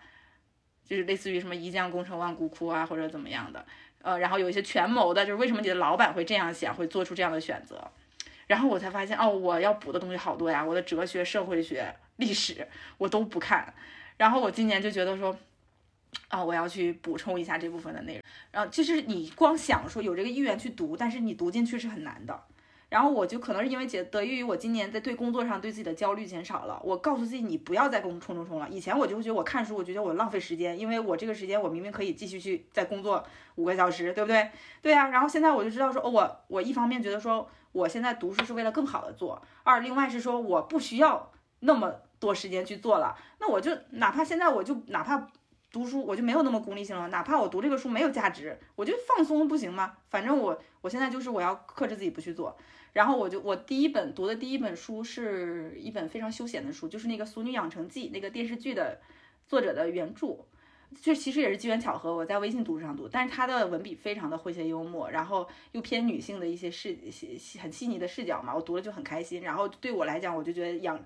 [0.87, 3.65] 就是类似于什么一将功成万骨枯啊，或者怎么样的，
[4.01, 7.91] 呃，然后有一些权谋的，就是为什么你的老板会这样想，会做出这样的选择，
[8.47, 12.67] 然后我才发现，哦，我要补的东西好多呀，我的哲学、社会学、历史
[12.97, 13.73] 我都不看，
[14.17, 15.35] 然后我今年就觉得说，
[16.27, 18.21] 啊，我要去补充一下这部分的内容，
[18.51, 22.43] 然后其实你光想说有这个意愿去读，但是你读进去是很难的。
[22.95, 28.69] 然后我就可能是因为得益于我今年在对工作上对自己的焦虑减少了，我告诉自己你不要再工冲冲冲了。
[28.69, 33.21] 以前我就会觉得我看书，我就觉得我浪费时间，因为我这个时间我明明可以继续去再工作
[33.55, 34.49] 五个小时，对不对？
[34.81, 35.09] 对呀。
[35.09, 41.29] 然后现在我就知道说，哦，我我一方面觉得说我现在读书是为了更好的做，二另外是说我不需要
[41.59, 45.27] 那么多时间去做了，那我就哪怕现在我就哪怕。
[45.71, 49.91] 读书我就没有那么功利性了，哪怕我读这个书没有价值，我就放松不行吗？
[50.07, 52.55] 反正我我现在就是我要克制自己不去做，
[52.95, 58.97] 然后我就我第一本读的第一本书是一本非常休闲的书，就是那个《俗女养成记》那个电视剧的
[59.45, 60.37] 作者的原著，
[61.01, 70.97] 就其实也是机缘巧合，我在微信读书上读，但是他的文笔非常的诙谐幽默，然后又偏女性的一些视细很细腻的视角嘛，我读了就很开心，然后对我来讲，我就觉得养。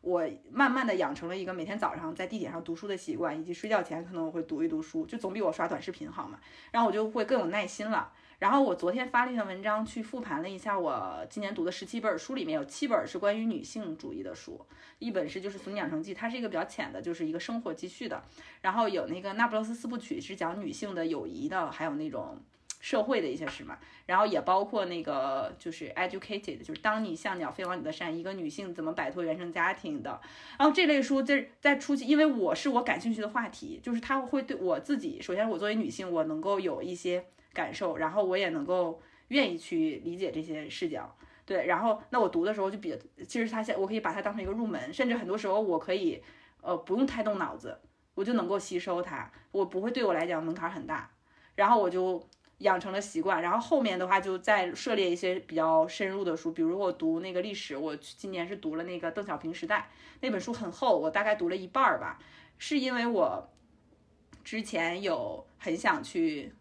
[0.00, 6.38] 我慢慢的养成了一个每天早上在地铁上读书的习惯，以及睡觉前可能我会读一读书，就总比我刷短视频好嘛。
[6.70, 8.12] 然后我就会更有耐心了。
[8.38, 14.60] 然后我昨天发了一篇文章，去复盘了一下我今年读的十七本书里面有七本是关于女性主义的书，
[14.98, 18.22] 一本是就是《俗女养成记》，它是一个比较浅的，就是一个生活记叙的。
[18.60, 22.38] 然后有那个《那不勒斯四部曲》是讲女性的友谊的，还有那种。
[22.80, 30.20] 社会的一些事嘛，然后也包括那个就是 educated，就是当你像鸟飞往你的山，一个女性怎么摆脱原生家庭的。
[30.58, 37.24] 然后这类书在在初期，因为我是我感兴趣的话题，就是它会对我自己，首先我作为女性，我能够有一些
[37.54, 41.16] 感受，然后我也能够愿意去理解这些视角。
[41.46, 42.94] 对，然后那我读的时候就比，
[43.26, 46.22] 其实它现我可以把它当成一个入门，甚至很多时候我可以
[46.60, 47.80] 呃不用太动脑子，
[48.14, 51.10] 我就能够吸收它，我不会对我来讲门槛很大，
[51.54, 52.22] 然后我就。
[52.58, 59.90] 养成了习惯，然后后面的话就再涉猎一些比较深入的书，比如我读那个历史，我今年是读了那个邓小平时代
[60.20, 62.16] 那本书很厚，我大概读了一半儿吧，
[62.56, 63.50] 是因为我
[64.44, 66.54] 之前有很想去，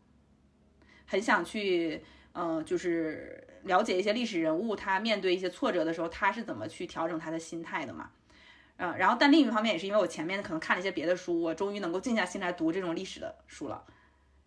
[1.05, 8.09] 很想去，嗯，就是了解一些历史人物，他面对一些挫折的时候，他是怎么去调整他的心态的嘛，
[8.77, 13.83] 嗯，然后但另一方面也是因为我前面可能看了一些别的书，我终于能够静下心来读这种历史的书了。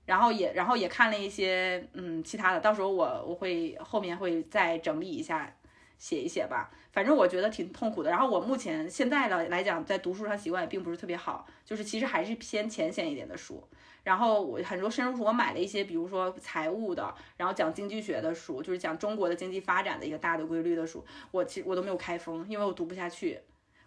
[0.04, 5.55] 然后也，然后也看了一些，嗯，其他的，到时候我我会后面会再整理一下，
[5.98, 6.70] 写一写吧。
[6.92, 8.10] 反正我觉得挺痛苦的。
[8.10, 13.62] 然后我目前现在的来讲，在读书上习惯也并不是特别好，就是其实还是偏浅显一点的书。
[14.02, 23.40] 然后我很多深入书，我买了一些，比如说财务的，然后讲经济学的书，就是讲中国的经济发展的一个大的规律的书，我其实我都没有开封，因为我读不下去。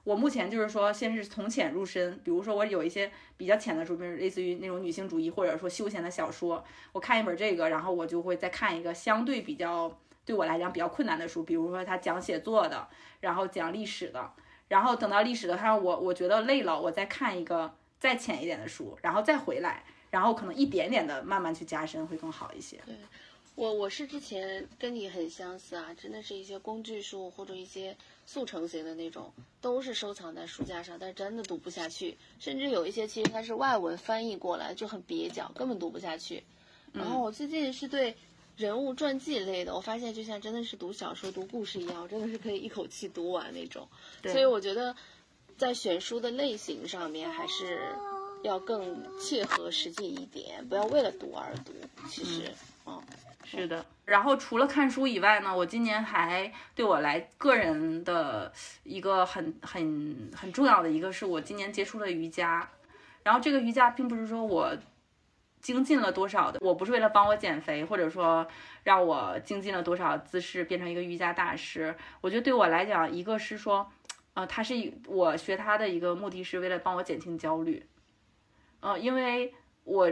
[0.04, 9.98] 我目前就是说，先是从浅入深，比如说我有一些比较浅的书，比如类似于那种女性主义或者说休闲的小说，我看一本这个，然后我就会再看一个相对比较
[10.30, 12.88] 对我来讲比较困难的书，比如说他讲写作的，
[13.20, 14.32] 然后讲历史的，
[14.68, 22.80] 然后等到历史的，他我我觉得累了，我再看一个再浅一点的书，然后再回来，然后可能一点点的慢慢去加深会更好一些。
[22.86, 22.96] 对。
[23.56, 32.16] 我我是之前跟你很相似啊，真的是一些工具书或者一些速成型的那种，都是收藏在书架上，但真的读不下去。
[32.40, 36.44] 甚至有一些其实它是外文翻译过来，就很蹩脚，根本读不下去。
[36.94, 38.16] 然后我最近是对
[38.60, 43.88] 人物传记类的，我发现就像真的是读小说、读故事一样，我真的是可以一口气读完那种。
[44.24, 44.94] 所以我觉得
[45.58, 47.80] 在选书的类型上面，还是
[48.44, 51.72] 要更切合实际一点，不要为了读而读。
[52.10, 52.52] 其实，
[52.86, 53.02] 嗯。
[53.46, 58.52] 是的，然后除了看书以外呢，我今年还对我来个人的
[58.84, 62.70] 一个很很很重要的一个是我今年接触了瑜伽，
[63.24, 64.78] 然后这个瑜伽并不是说我
[65.60, 68.48] 精进了多少的，我不是为了帮我减肥，或者说
[68.84, 73.92] 让我精进了多少姿势变成一个瑜伽大师，我觉得对我来讲，一个是说，
[74.34, 74.74] 呃，它是
[75.08, 77.86] 我学它的一个目的是为了帮我减轻焦虑，
[78.80, 79.54] 呃，因为
[79.84, 80.12] 我。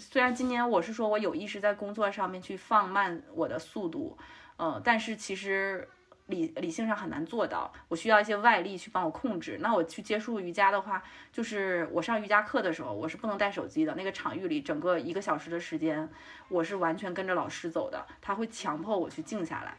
[0.00, 4.18] 虽然今年我是说我有意识在工作上面去放慢我的速度，
[4.58, 5.88] 嗯，但是其实
[6.26, 9.58] 理理性上很难做到，我需要一些外力去帮我控制。
[9.60, 11.02] 那我去接触瑜伽的话，
[11.32, 13.94] 就是我上瑜伽课的时候，我是不能带手机的。
[13.94, 16.08] 那个场域里，整个一个小时的时间，
[16.48, 19.76] 我是完全跟着老师走的，他会强迫我去静下来。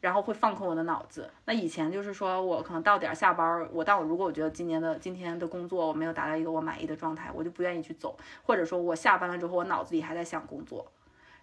[0.00, 1.30] 然后会放空我的脑子。
[1.44, 10.90] 那以前就是说我可能到点下班，我到如果我觉得今年的今天的工作我没有达到一个我满意的状态，我就不愿意去走，或者说我下班了之后我脑子里还在想工作。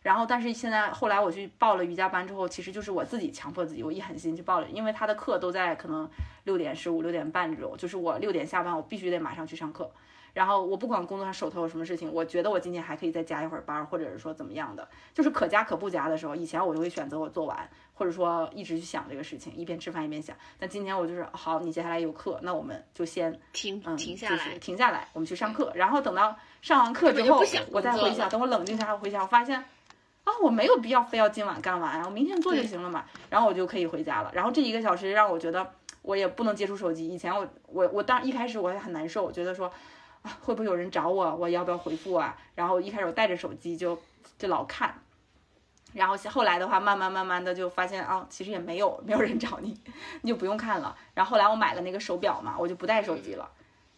[0.07, 6.09] 然后但是现在后来我去报了瑜伽班之后，其实就是我自己强迫自己，我一狠心去报了，因为他的课都在可能
[6.45, 9.91] 六点十五、六点半这种，就是我六点下班，我必须得马上去上课。
[10.33, 17.69] 然后我不管工作上手头有什么事情，我觉得我今天还可以再加一会儿班，或者是说怎么样的，就是可加可不加的时候，以前我就会选择我做完。
[17.93, 20.37] 或者说一直去想这个事情，一边吃饭一边想。
[20.59, 25.71] 但今天我就是好，你接下来有课，那我们就先停，停下来，停下来，我们去上课。
[25.73, 29.65] 然后等到上完课之后，我再回想，等我冷静下来回想，我发现
[30.27, 33.05] 啊，我没有必要非要今晚干完，我明天做就行了嘛。
[33.29, 34.29] 然后我就可以回家了。
[34.33, 35.71] 然后这一个小时让我觉得
[36.01, 37.07] 我也不能接触手机。
[37.07, 39.71] 以前我我我当一开始我也很难受，我觉得说
[40.23, 42.35] 啊会不会有人找我，我要不要回复啊？
[42.55, 43.97] 然后一开始我带着手机就
[44.37, 44.93] 就老看。
[45.93, 49.79] 然后后来的话，慢慢慢慢的就发现啊，其实也没有没有人找你，
[50.21, 50.93] 你就不用看了。
[51.13, 53.49] 然后后来我买了那个手表嘛，我就不带手机了。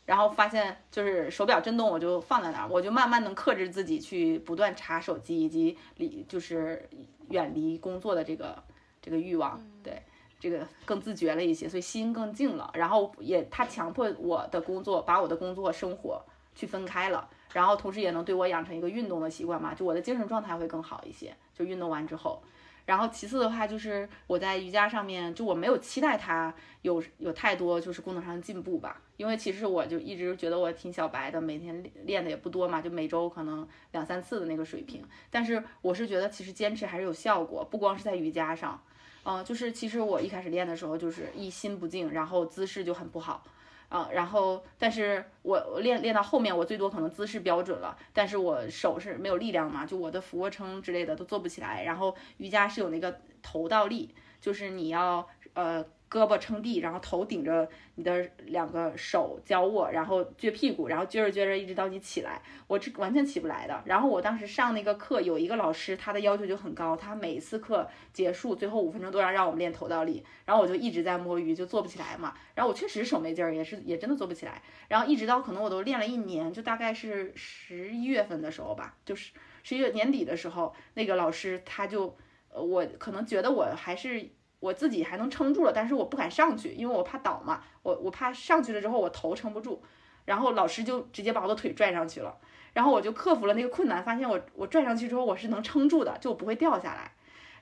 [0.09, 6.89] 然后发现就是手表震动，我就放在那儿，我就慢慢能克制自己去不断查手机，以及离就是
[7.29, 8.57] 远离工作的这个
[9.03, 9.63] 这个欲望。
[9.83, 10.01] 对，
[10.39, 12.71] 这个更自觉了一些，所以心更静了。
[12.73, 16.19] 然后也他强迫我的工作，把我的工作生活
[16.55, 17.29] 去分开了。
[17.53, 21.31] 然后同时也能对我养成一个运动的习惯嘛，就我的精神状态会更好一些。
[21.53, 22.41] 就运动完之后，
[22.89, 35.03] 然后其次的话就是我在瑜伽上面，就我没有期待它有有太多就是功能上的进步吧，因为其实我就一直觉得我挺小白的，每天练练的也不多嘛，就每周可能两三次的那个水平。
[35.29, 38.81] 但是我是觉得其实坚持还是有效果，不光是在瑜伽上，
[39.23, 43.43] 嗯，就是其实我一开始练的时候就是一心不静，然后姿势就很不好。
[43.89, 51.83] 啊，然后，但是我我练练到后面，我最多可能姿势标准了，但是我手是没有力量嘛，就我的俯卧撑之类的都做不起来。
[51.83, 55.85] 然后瑜伽是有那个头倒立，就是你要呃。
[56.09, 63.79] 胳膊撑地，然后头顶着你的两个手交握，然后撅屁股，然后撅着撅着，一直到你起来，我这完全起不来的。
[63.85, 72.33] 然后我当时上那个课，有一个老师，他的要求就很高，他每次课结束最后五分钟都要让我们练头倒立，然后我就一直在摸鱼，就做不起来嘛。
[72.55, 74.61] 然后我确实手没劲儿，也是也真的做不起来。
[74.87, 79.31] 然后一直到可能我都练了一年，就大概是十一月份的时候吧，就是
[79.61, 82.17] 十一月年底的时候，那个老师他就，
[82.51, 84.27] 呃，我可能觉得我还是。
[84.59, 87.61] 我自己还能撑住了，但是我不敢上去，因为我怕倒嘛。
[87.81, 89.81] 我我怕上去了之后我头撑不住，
[90.25, 92.35] 然后老师就直接把我的腿拽上去了。
[92.73, 97.11] 然后我就克服了那个困难，发现我我拽上去之后我是能撑住的，就不会掉下来。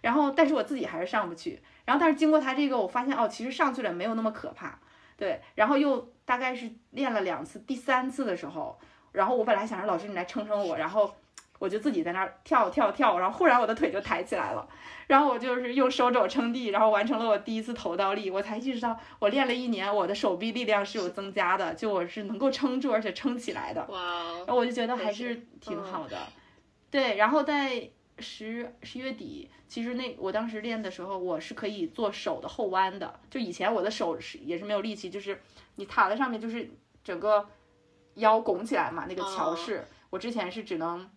[0.02, 1.62] 然后但是我自己还是上不去。
[1.86, 4.80] 然后但是经过他这个，我发现哦，其实上去了没有那么可怕。
[5.16, 8.78] 对，然后又大概是练了两次，第三次的时候，
[9.12, 11.14] 然后我本来想让老师你来撑撑我，然后。
[11.60, 14.68] 我就自己在那儿跳跳跳，然后忽然我的腿就抬起来了，
[15.08, 23.86] 然后我就是用手肘撑地，然后完成了我第一次头倒立，我才意识到我练了一年，我的手臂力量是有增加的，就我是能够撑住而且撑起来的。
[23.90, 24.34] 哇！
[24.40, 26.18] 然后我就觉得还是挺好的。
[26.90, 27.90] 对，然后在
[28.20, 33.20] 十十月底，其实那我当时练的时候，我是可以做手的后弯的。
[33.30, 35.42] 就以前我的手是也是没有力气，就是
[35.76, 36.70] 你躺在上面，就是
[37.04, 37.48] 整个
[38.16, 39.86] 腰拱起来嘛，那个桥式。
[40.10, 41.10] 我之前是只能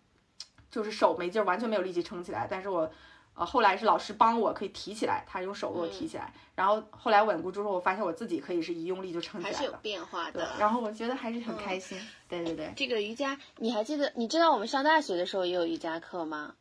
[0.71, 2.47] 就是手没劲儿，完全没有力气撑起来。
[2.49, 2.89] 但是我
[3.35, 6.33] 呃后来是老师帮我可以提起来，他用手给我提起来。
[6.55, 10.55] 然后后来稳固之后，我发现我自己可以是一用力就撑起来还是有变化的。
[10.57, 11.99] 然后我觉得还是很开心。
[12.29, 14.11] 对对对，这个瑜伽你还记得？
[14.15, 16.55] 你知道我们上大学的时候也有瑜伽课吗？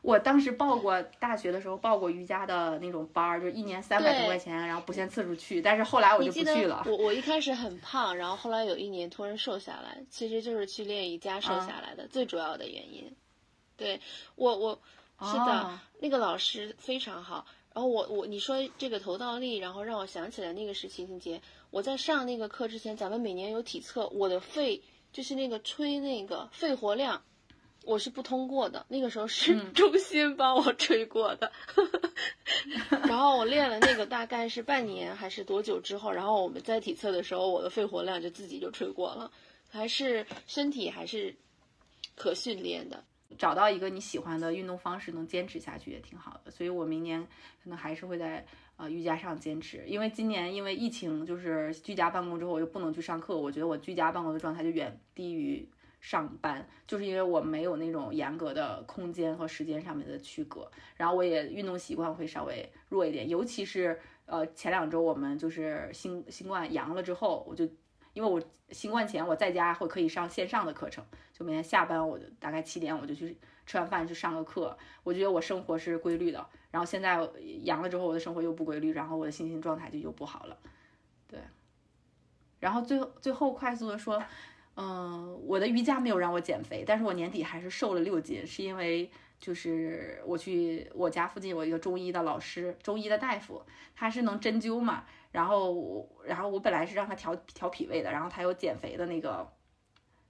[0.00, 5.60] 我当时报过大学的时候报过瑜伽的那种班儿，就一年三百多块钱，然后不限次数去。
[5.60, 6.84] 但是后来我就不去了。
[6.86, 13.12] 我我一开始很胖，然后后来有一年突然瘦下来，其实就是去练瑜伽瘦下来的最主要的原因。
[13.76, 14.00] 对
[14.36, 14.80] 我我
[15.20, 17.46] 是的，那个老师非常好。
[17.74, 21.40] 然后我我你说这个头倒立，然后让我想起来那个是秦晴节。
[21.70, 24.82] 我在上那个课之前，咱们每年有体测，我的肺
[25.12, 27.22] 就是那个吹那个肺活量。
[27.84, 31.50] 我是不通过的，那个时候是中心帮我吹过的，
[33.08, 39.30] 然后我练了那个大概是半年还是多久之后，然后我们在体测的时候，我的肺活量就自己就吹过了，
[39.70, 41.34] 还是身体还是
[42.14, 43.02] 可训练的。
[43.38, 46.50] 找到一个你喜欢的运动方式，能坚持下去也挺好的。
[46.50, 47.26] 所以我明年
[47.62, 48.44] 可能还是会在
[48.76, 55.66] 呃瑜伽上坚持，因为今年因为疫情就是居家办公之后，我又不能去上课，我觉得我居家办公的状态就远低于。
[56.00, 67.68] 上班就是因为我没有那种严格的空间和时间上面的区隔，然后我也运动习惯会稍微弱一点，尤其是呃前两周我们就是新新冠阳了之后，我就
[68.12, 68.40] 因为我
[68.70, 73.36] 新冠前我在家会可以上线上的课程，就每天下班我就大概七点我就去
[73.66, 77.28] 吃完饭去上个课，我觉得我生活是规律的，然后现在
[77.64, 80.56] 阳了之后我的生活又不规律，然后我的心情状态就又不好了，
[81.26, 81.40] 对，
[82.60, 84.22] 然后最后最后快速的说。
[84.80, 89.10] 嗯，我的瑜伽没有让我减肥，但是我年底还是瘦了六斤，是因为
[89.40, 93.60] 就是我去我家附近有一个中医的老师，中医的大夫，
[93.96, 95.02] 他是能针灸嘛，
[95.32, 99.52] 然后然后我本来是让他调调脾胃的，然后他有减肥的那个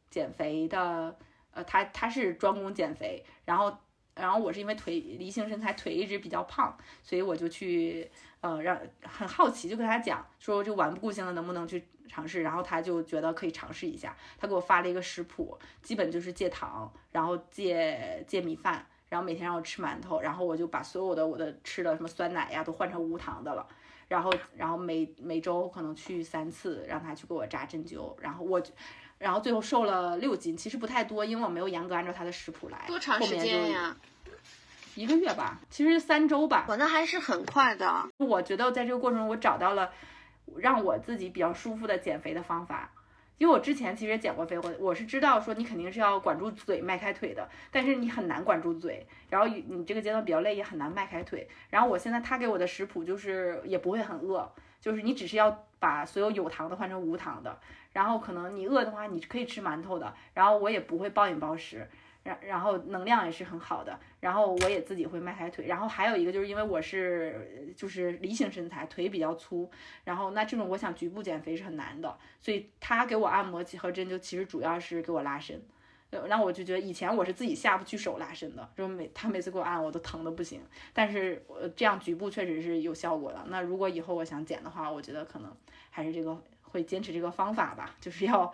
[0.08, 1.14] 减肥的，
[1.50, 3.76] 呃，他他是专攻减肥，然后
[4.14, 11.86] 然后我是因为腿梨形身材，腿一直比较胖，所以我就去呃让很好奇，就跟他讲说这顽固性的能不能去。
[12.08, 23.66] 尝试，然后他就觉得可以尝试一下，他给我发了一个食谱，基本就是戒糖，然后戒戒米饭，然后每天让我吃馒头，然后我就把所有的我的吃的什么酸奶呀都换成无糖的了，
[24.08, 28.62] 然后然后每每周可能去三次，让他去给我扎针灸，然后我，
[29.18, 32.84] 然后最后瘦了六斤，其实不太多，因为我没有严格按照他的食谱来。
[32.86, 33.96] 多长时间呀？
[34.94, 36.64] 一个月吧，其实三周吧。
[36.68, 38.08] 我那还是很快的。
[38.16, 39.92] 我觉得在这个过程中，我找到了。
[40.56, 42.90] 让我自己比较舒服的减肥的方法，
[43.36, 51.48] 因为我之前其实减过肥，我我是知道说你肯定是要管住嘴迈开腿的，但是你很难管住嘴，然后你这个阶段比较累，也很难迈开腿。
[51.70, 57.58] 然后我现在他给我的食谱就是也不会很饿，就是你只是要把所有有糖的换成无糖的，
[57.92, 61.88] 然后可能你饿的话你可以吃馒头的，然后我也不会暴饮暴食。
[62.28, 69.70] 然然后能量也是很好的，然后我也自己会迈开腿，然后还有一个就是因为我是就是梨形身材，腿比较粗，
[70.04, 75.58] 然后那这种我想局部减肥是很难的，所以他给我按摩和针灸其实主要是给我拉伸，
[76.10, 80.60] 那我就觉得以前我是自己下不去手拉伸的，就每他每次给我按我都疼的不行，
[80.92, 83.42] 但是呃这样局部确实是有效果的。
[83.48, 85.50] 那如果以后我想减的话，我觉得可能
[85.88, 88.52] 还是这个会坚持这个方法吧，就是要。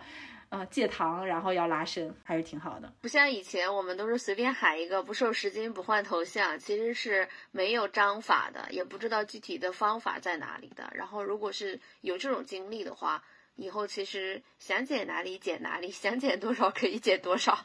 [0.57, 2.93] 呃，戒糖，然后要拉伸，还是挺好的。
[3.01, 10.89] 不像以前，我们都是随便喊一个“不瘦十斤不换头像”，其实是没有章法的，也不知道具体的方法在哪里的。
[10.95, 13.21] 然后，如果是有这种经历的话，
[13.57, 17.57] 以后其实想减哪里减哪里，想减多少可以减多少。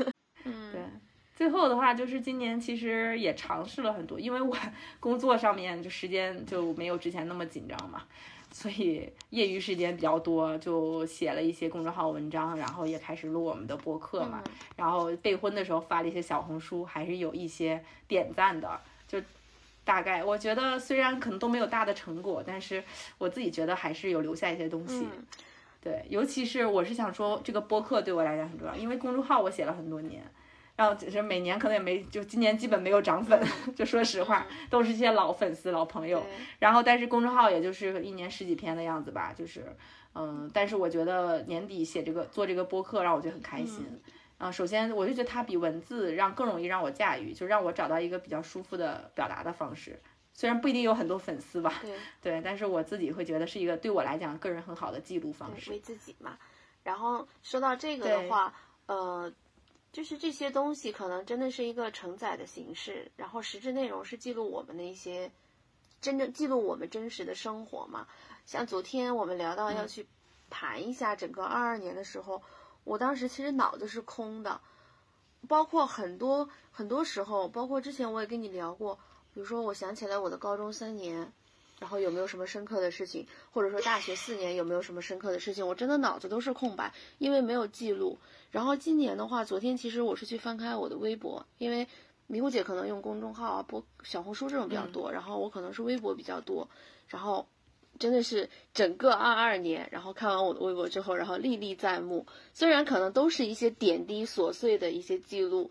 [0.44, 0.80] 嗯，对。
[1.36, 4.56] 最后的话，就是今年其实也尝试了很多，因为我
[4.98, 8.06] 工作上面就时间就没有之前那么紧张嘛。
[8.50, 14.42] 所以业余时间比较多，就写了一些公众号文章，然后也开始录我们的播客嘛。
[14.76, 18.80] 然后备婚的时候发了一些小红书，还是有一些点赞的。
[19.06, 19.20] 就
[19.84, 22.82] 大概我觉得，虽然可能都没有大的成果，但是
[23.18, 25.06] 我自己觉得还是有留下一些东西。
[25.80, 30.22] 对，尤其是我是想说，这个播客对我来讲很重要，因为公众号我写了很多年。
[30.78, 33.36] 然后只是每年可能也没，就今年基本没有涨粉，
[33.74, 36.24] 就说实话，都是一些老粉丝、老朋友。
[36.60, 39.76] 然后但是公众号也就是一年十几篇的样子吧，就是，
[40.14, 44.00] 嗯，但是我觉得年底写这个做这个播客让我觉得很开心。
[44.38, 50.00] 嗯，首先我就觉得它比文字让更容易让我驾驭，就让我找到一个比较舒服的表达的方式。
[50.32, 55.72] 虽然不一定有很多粉丝吧，对，对，但是我自己会觉得是一个对我来讲个人很好的记录方式。
[55.72, 56.38] 为自己嘛。
[56.84, 58.54] 然后说到这个的话，
[58.86, 59.32] 呃。
[59.98, 65.32] 就是这些东西可能真的是一个承载的形式，然后实质内容是记录我们的一些
[66.00, 68.06] 真正记录我们真实的生活嘛。
[68.46, 70.06] 像昨天我们聊到要去
[70.50, 72.40] 盘一下整个二二年的时候，
[72.84, 74.60] 我当时其实脑子是空的，
[75.48, 79.00] 包括很多很多时候，包括之前我也跟你聊过，
[79.34, 81.32] 比如说我想起来我的高中三年。
[81.80, 85.66] 然后有没有什么深刻的事情，或者说大学四年有没有什么深刻的事情？
[85.66, 88.18] 我真的脑子都是空白，因为没有记录。
[88.50, 91.86] 然后今年的话，昨天其实我是去翻开我的微博，因为
[92.26, 96.68] 迷糊姐可能用公众号啊、播小红书这种比较多，然后我可能是微博比较多。
[97.06, 97.46] 然后
[97.98, 102.26] 真的是整个二二年，然后看完我的微博之后，然后历历在目。
[102.52, 105.70] 虽然可能都是一些点滴琐碎的一些记录。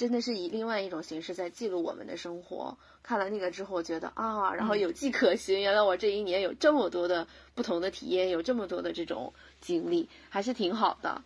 [0.00, 2.74] 真的是以另外一种形式在记录我们的生活。
[3.02, 5.60] 看了那个之后，觉得啊，然后有迹可循。
[5.60, 11.22] 原来我这一年有这么多的不同的体验，有这么多的这种经历，还是挺好的。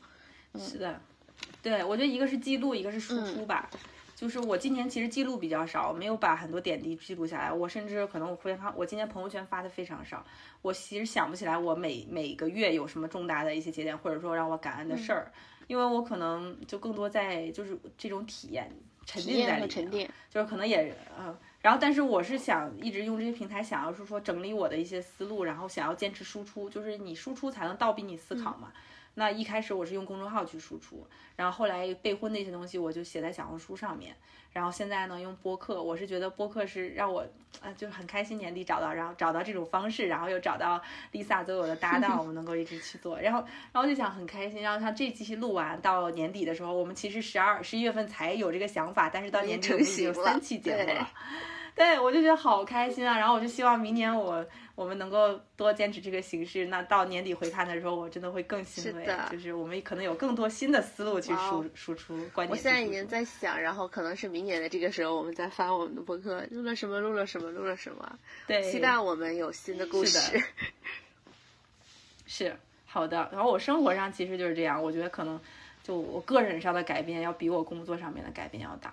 [0.58, 1.00] 是的，
[1.62, 3.70] 对我觉得一个是记录，一个是输出吧。
[4.16, 7.52] 就是我今年其实记录比较少，没有把很多点滴记录下来。
[7.52, 10.24] 我甚至可能我会发，我今年朋友圈发的非常少。
[10.62, 15.32] 我其实想不起来我每每个月有什么重大的一些节点，或者说让我感恩的事儿。
[15.66, 18.70] 因为我可能就更多在就是这种体验
[19.06, 28.72] 沉浸在里面，就是可能也嗯，然后但是我是想一直用这些平台，想要是说整理我的一些思路，然后想要坚持输出，就是你输出才能倒逼你思考嘛。
[29.14, 34.14] 那一开始我是用公众号去输出，然后后来备婚那些东西我就写在小红书上面，
[34.52, 37.20] 然后现在呢用播客，我是觉得播客是让我
[37.60, 40.82] 啊就是很开心年底找到，然后找到这种方式，然后又找到
[41.12, 51.08] Lisa 作为我的搭档， 我们能够一直去做，然后然后就想很开心，然后像这期录完到年底的时候，我们其实十二十一月份才有这个想法，但是到年底我们已经有三期节目了。
[51.76, 53.18] 对，我就觉得好开心啊！
[53.18, 56.66] 然后我就希望明年我我们能够多坚持这个形式。
[56.66, 59.06] 那到年底回看的时候，我真的会更欣慰。
[59.30, 62.50] 就是我们可能有更多新的思路去输输出观点。
[62.50, 68.18] 我现在已经在想，然后可能是明年的这个时候，我们再发我们的博客，录了什么，录了什么，录了什么。
[68.46, 70.18] 对，期待我们有新的故事。
[72.26, 72.56] 是
[72.86, 73.28] 好的。
[73.32, 75.40] 然后我生活上其实就是这样，我觉得可能
[75.82, 78.92] 就我个人上的改变要比我工作上面的改变要大。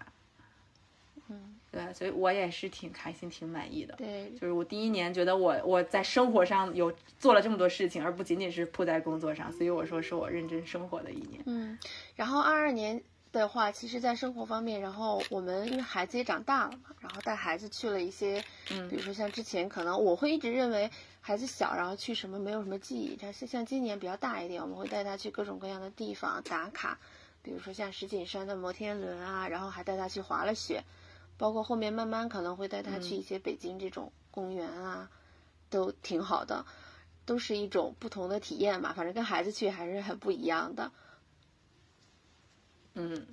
[1.32, 1.56] 嗯。
[1.72, 3.96] 对，所以我也是挺开心、挺满意的。
[3.96, 11.42] 对，就是我第一年觉得我我在生活上有做了这么多事情，而不仅仅是扑在工作上，所以我说是我认真生活的一年。
[11.46, 11.80] 嗯，
[12.14, 13.02] 然后二二年
[13.32, 20.92] 的话，其实在生活方面，然后我们因为孩子也长大了嘛，然后带孩子去了一些，嗯，比如说像之前可能我会一直认为
[21.22, 27.00] 孩子小，然后去什么没有什么记忆，但是像今年比较大一点，我们会带他去各种各样的地方打卡，
[27.42, 30.84] 比如说像石景山的摩天轮啊，然后还带他去滑了雪。
[31.42, 35.10] 包括后面慢慢可能会带他去一些北京这种公园啊，
[35.72, 36.68] 都挺好的，
[37.26, 38.94] 都是一种不同的体验嘛。
[38.94, 40.92] 反正跟孩子去还是很不一样的。
[42.94, 43.26] 嗯，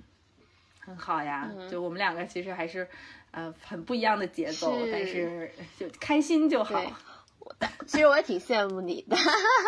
[0.80, 1.52] 很好呀。
[1.70, 2.88] 就我们两个其实还是
[3.30, 6.82] 呃很不一样的节奏，但是就开心就好。
[7.86, 9.18] 其实我也挺羡慕你的，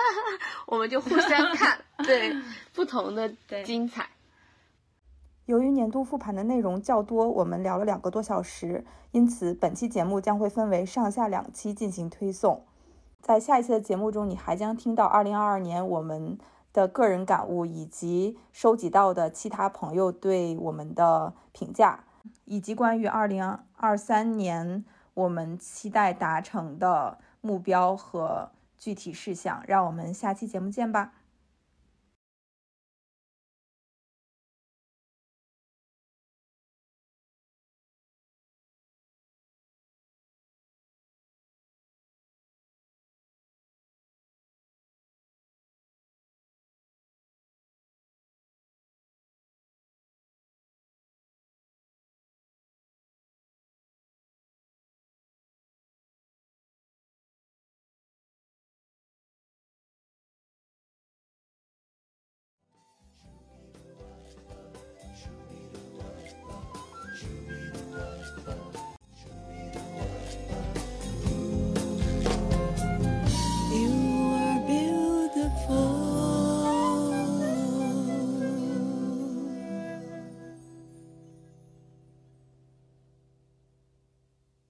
[0.66, 2.34] 我们就互相看， 对
[2.72, 3.30] 不同的
[3.64, 4.08] 精彩。
[5.46, 12.62] 由于年度复盘的内容较多，我们聊了两个多小时，因此本期节目将会分为上下两期进行推送。
[13.20, 16.38] 在下一期的节目中，你还将听到2022年我们
[16.72, 22.04] 的个人感悟，以及收集到的其他朋友对我们的评价，
[22.44, 24.84] 以及关于2023年
[25.14, 29.62] 我们期待达成的目标和具体事项。
[29.66, 31.12] 让我们下期节目见吧。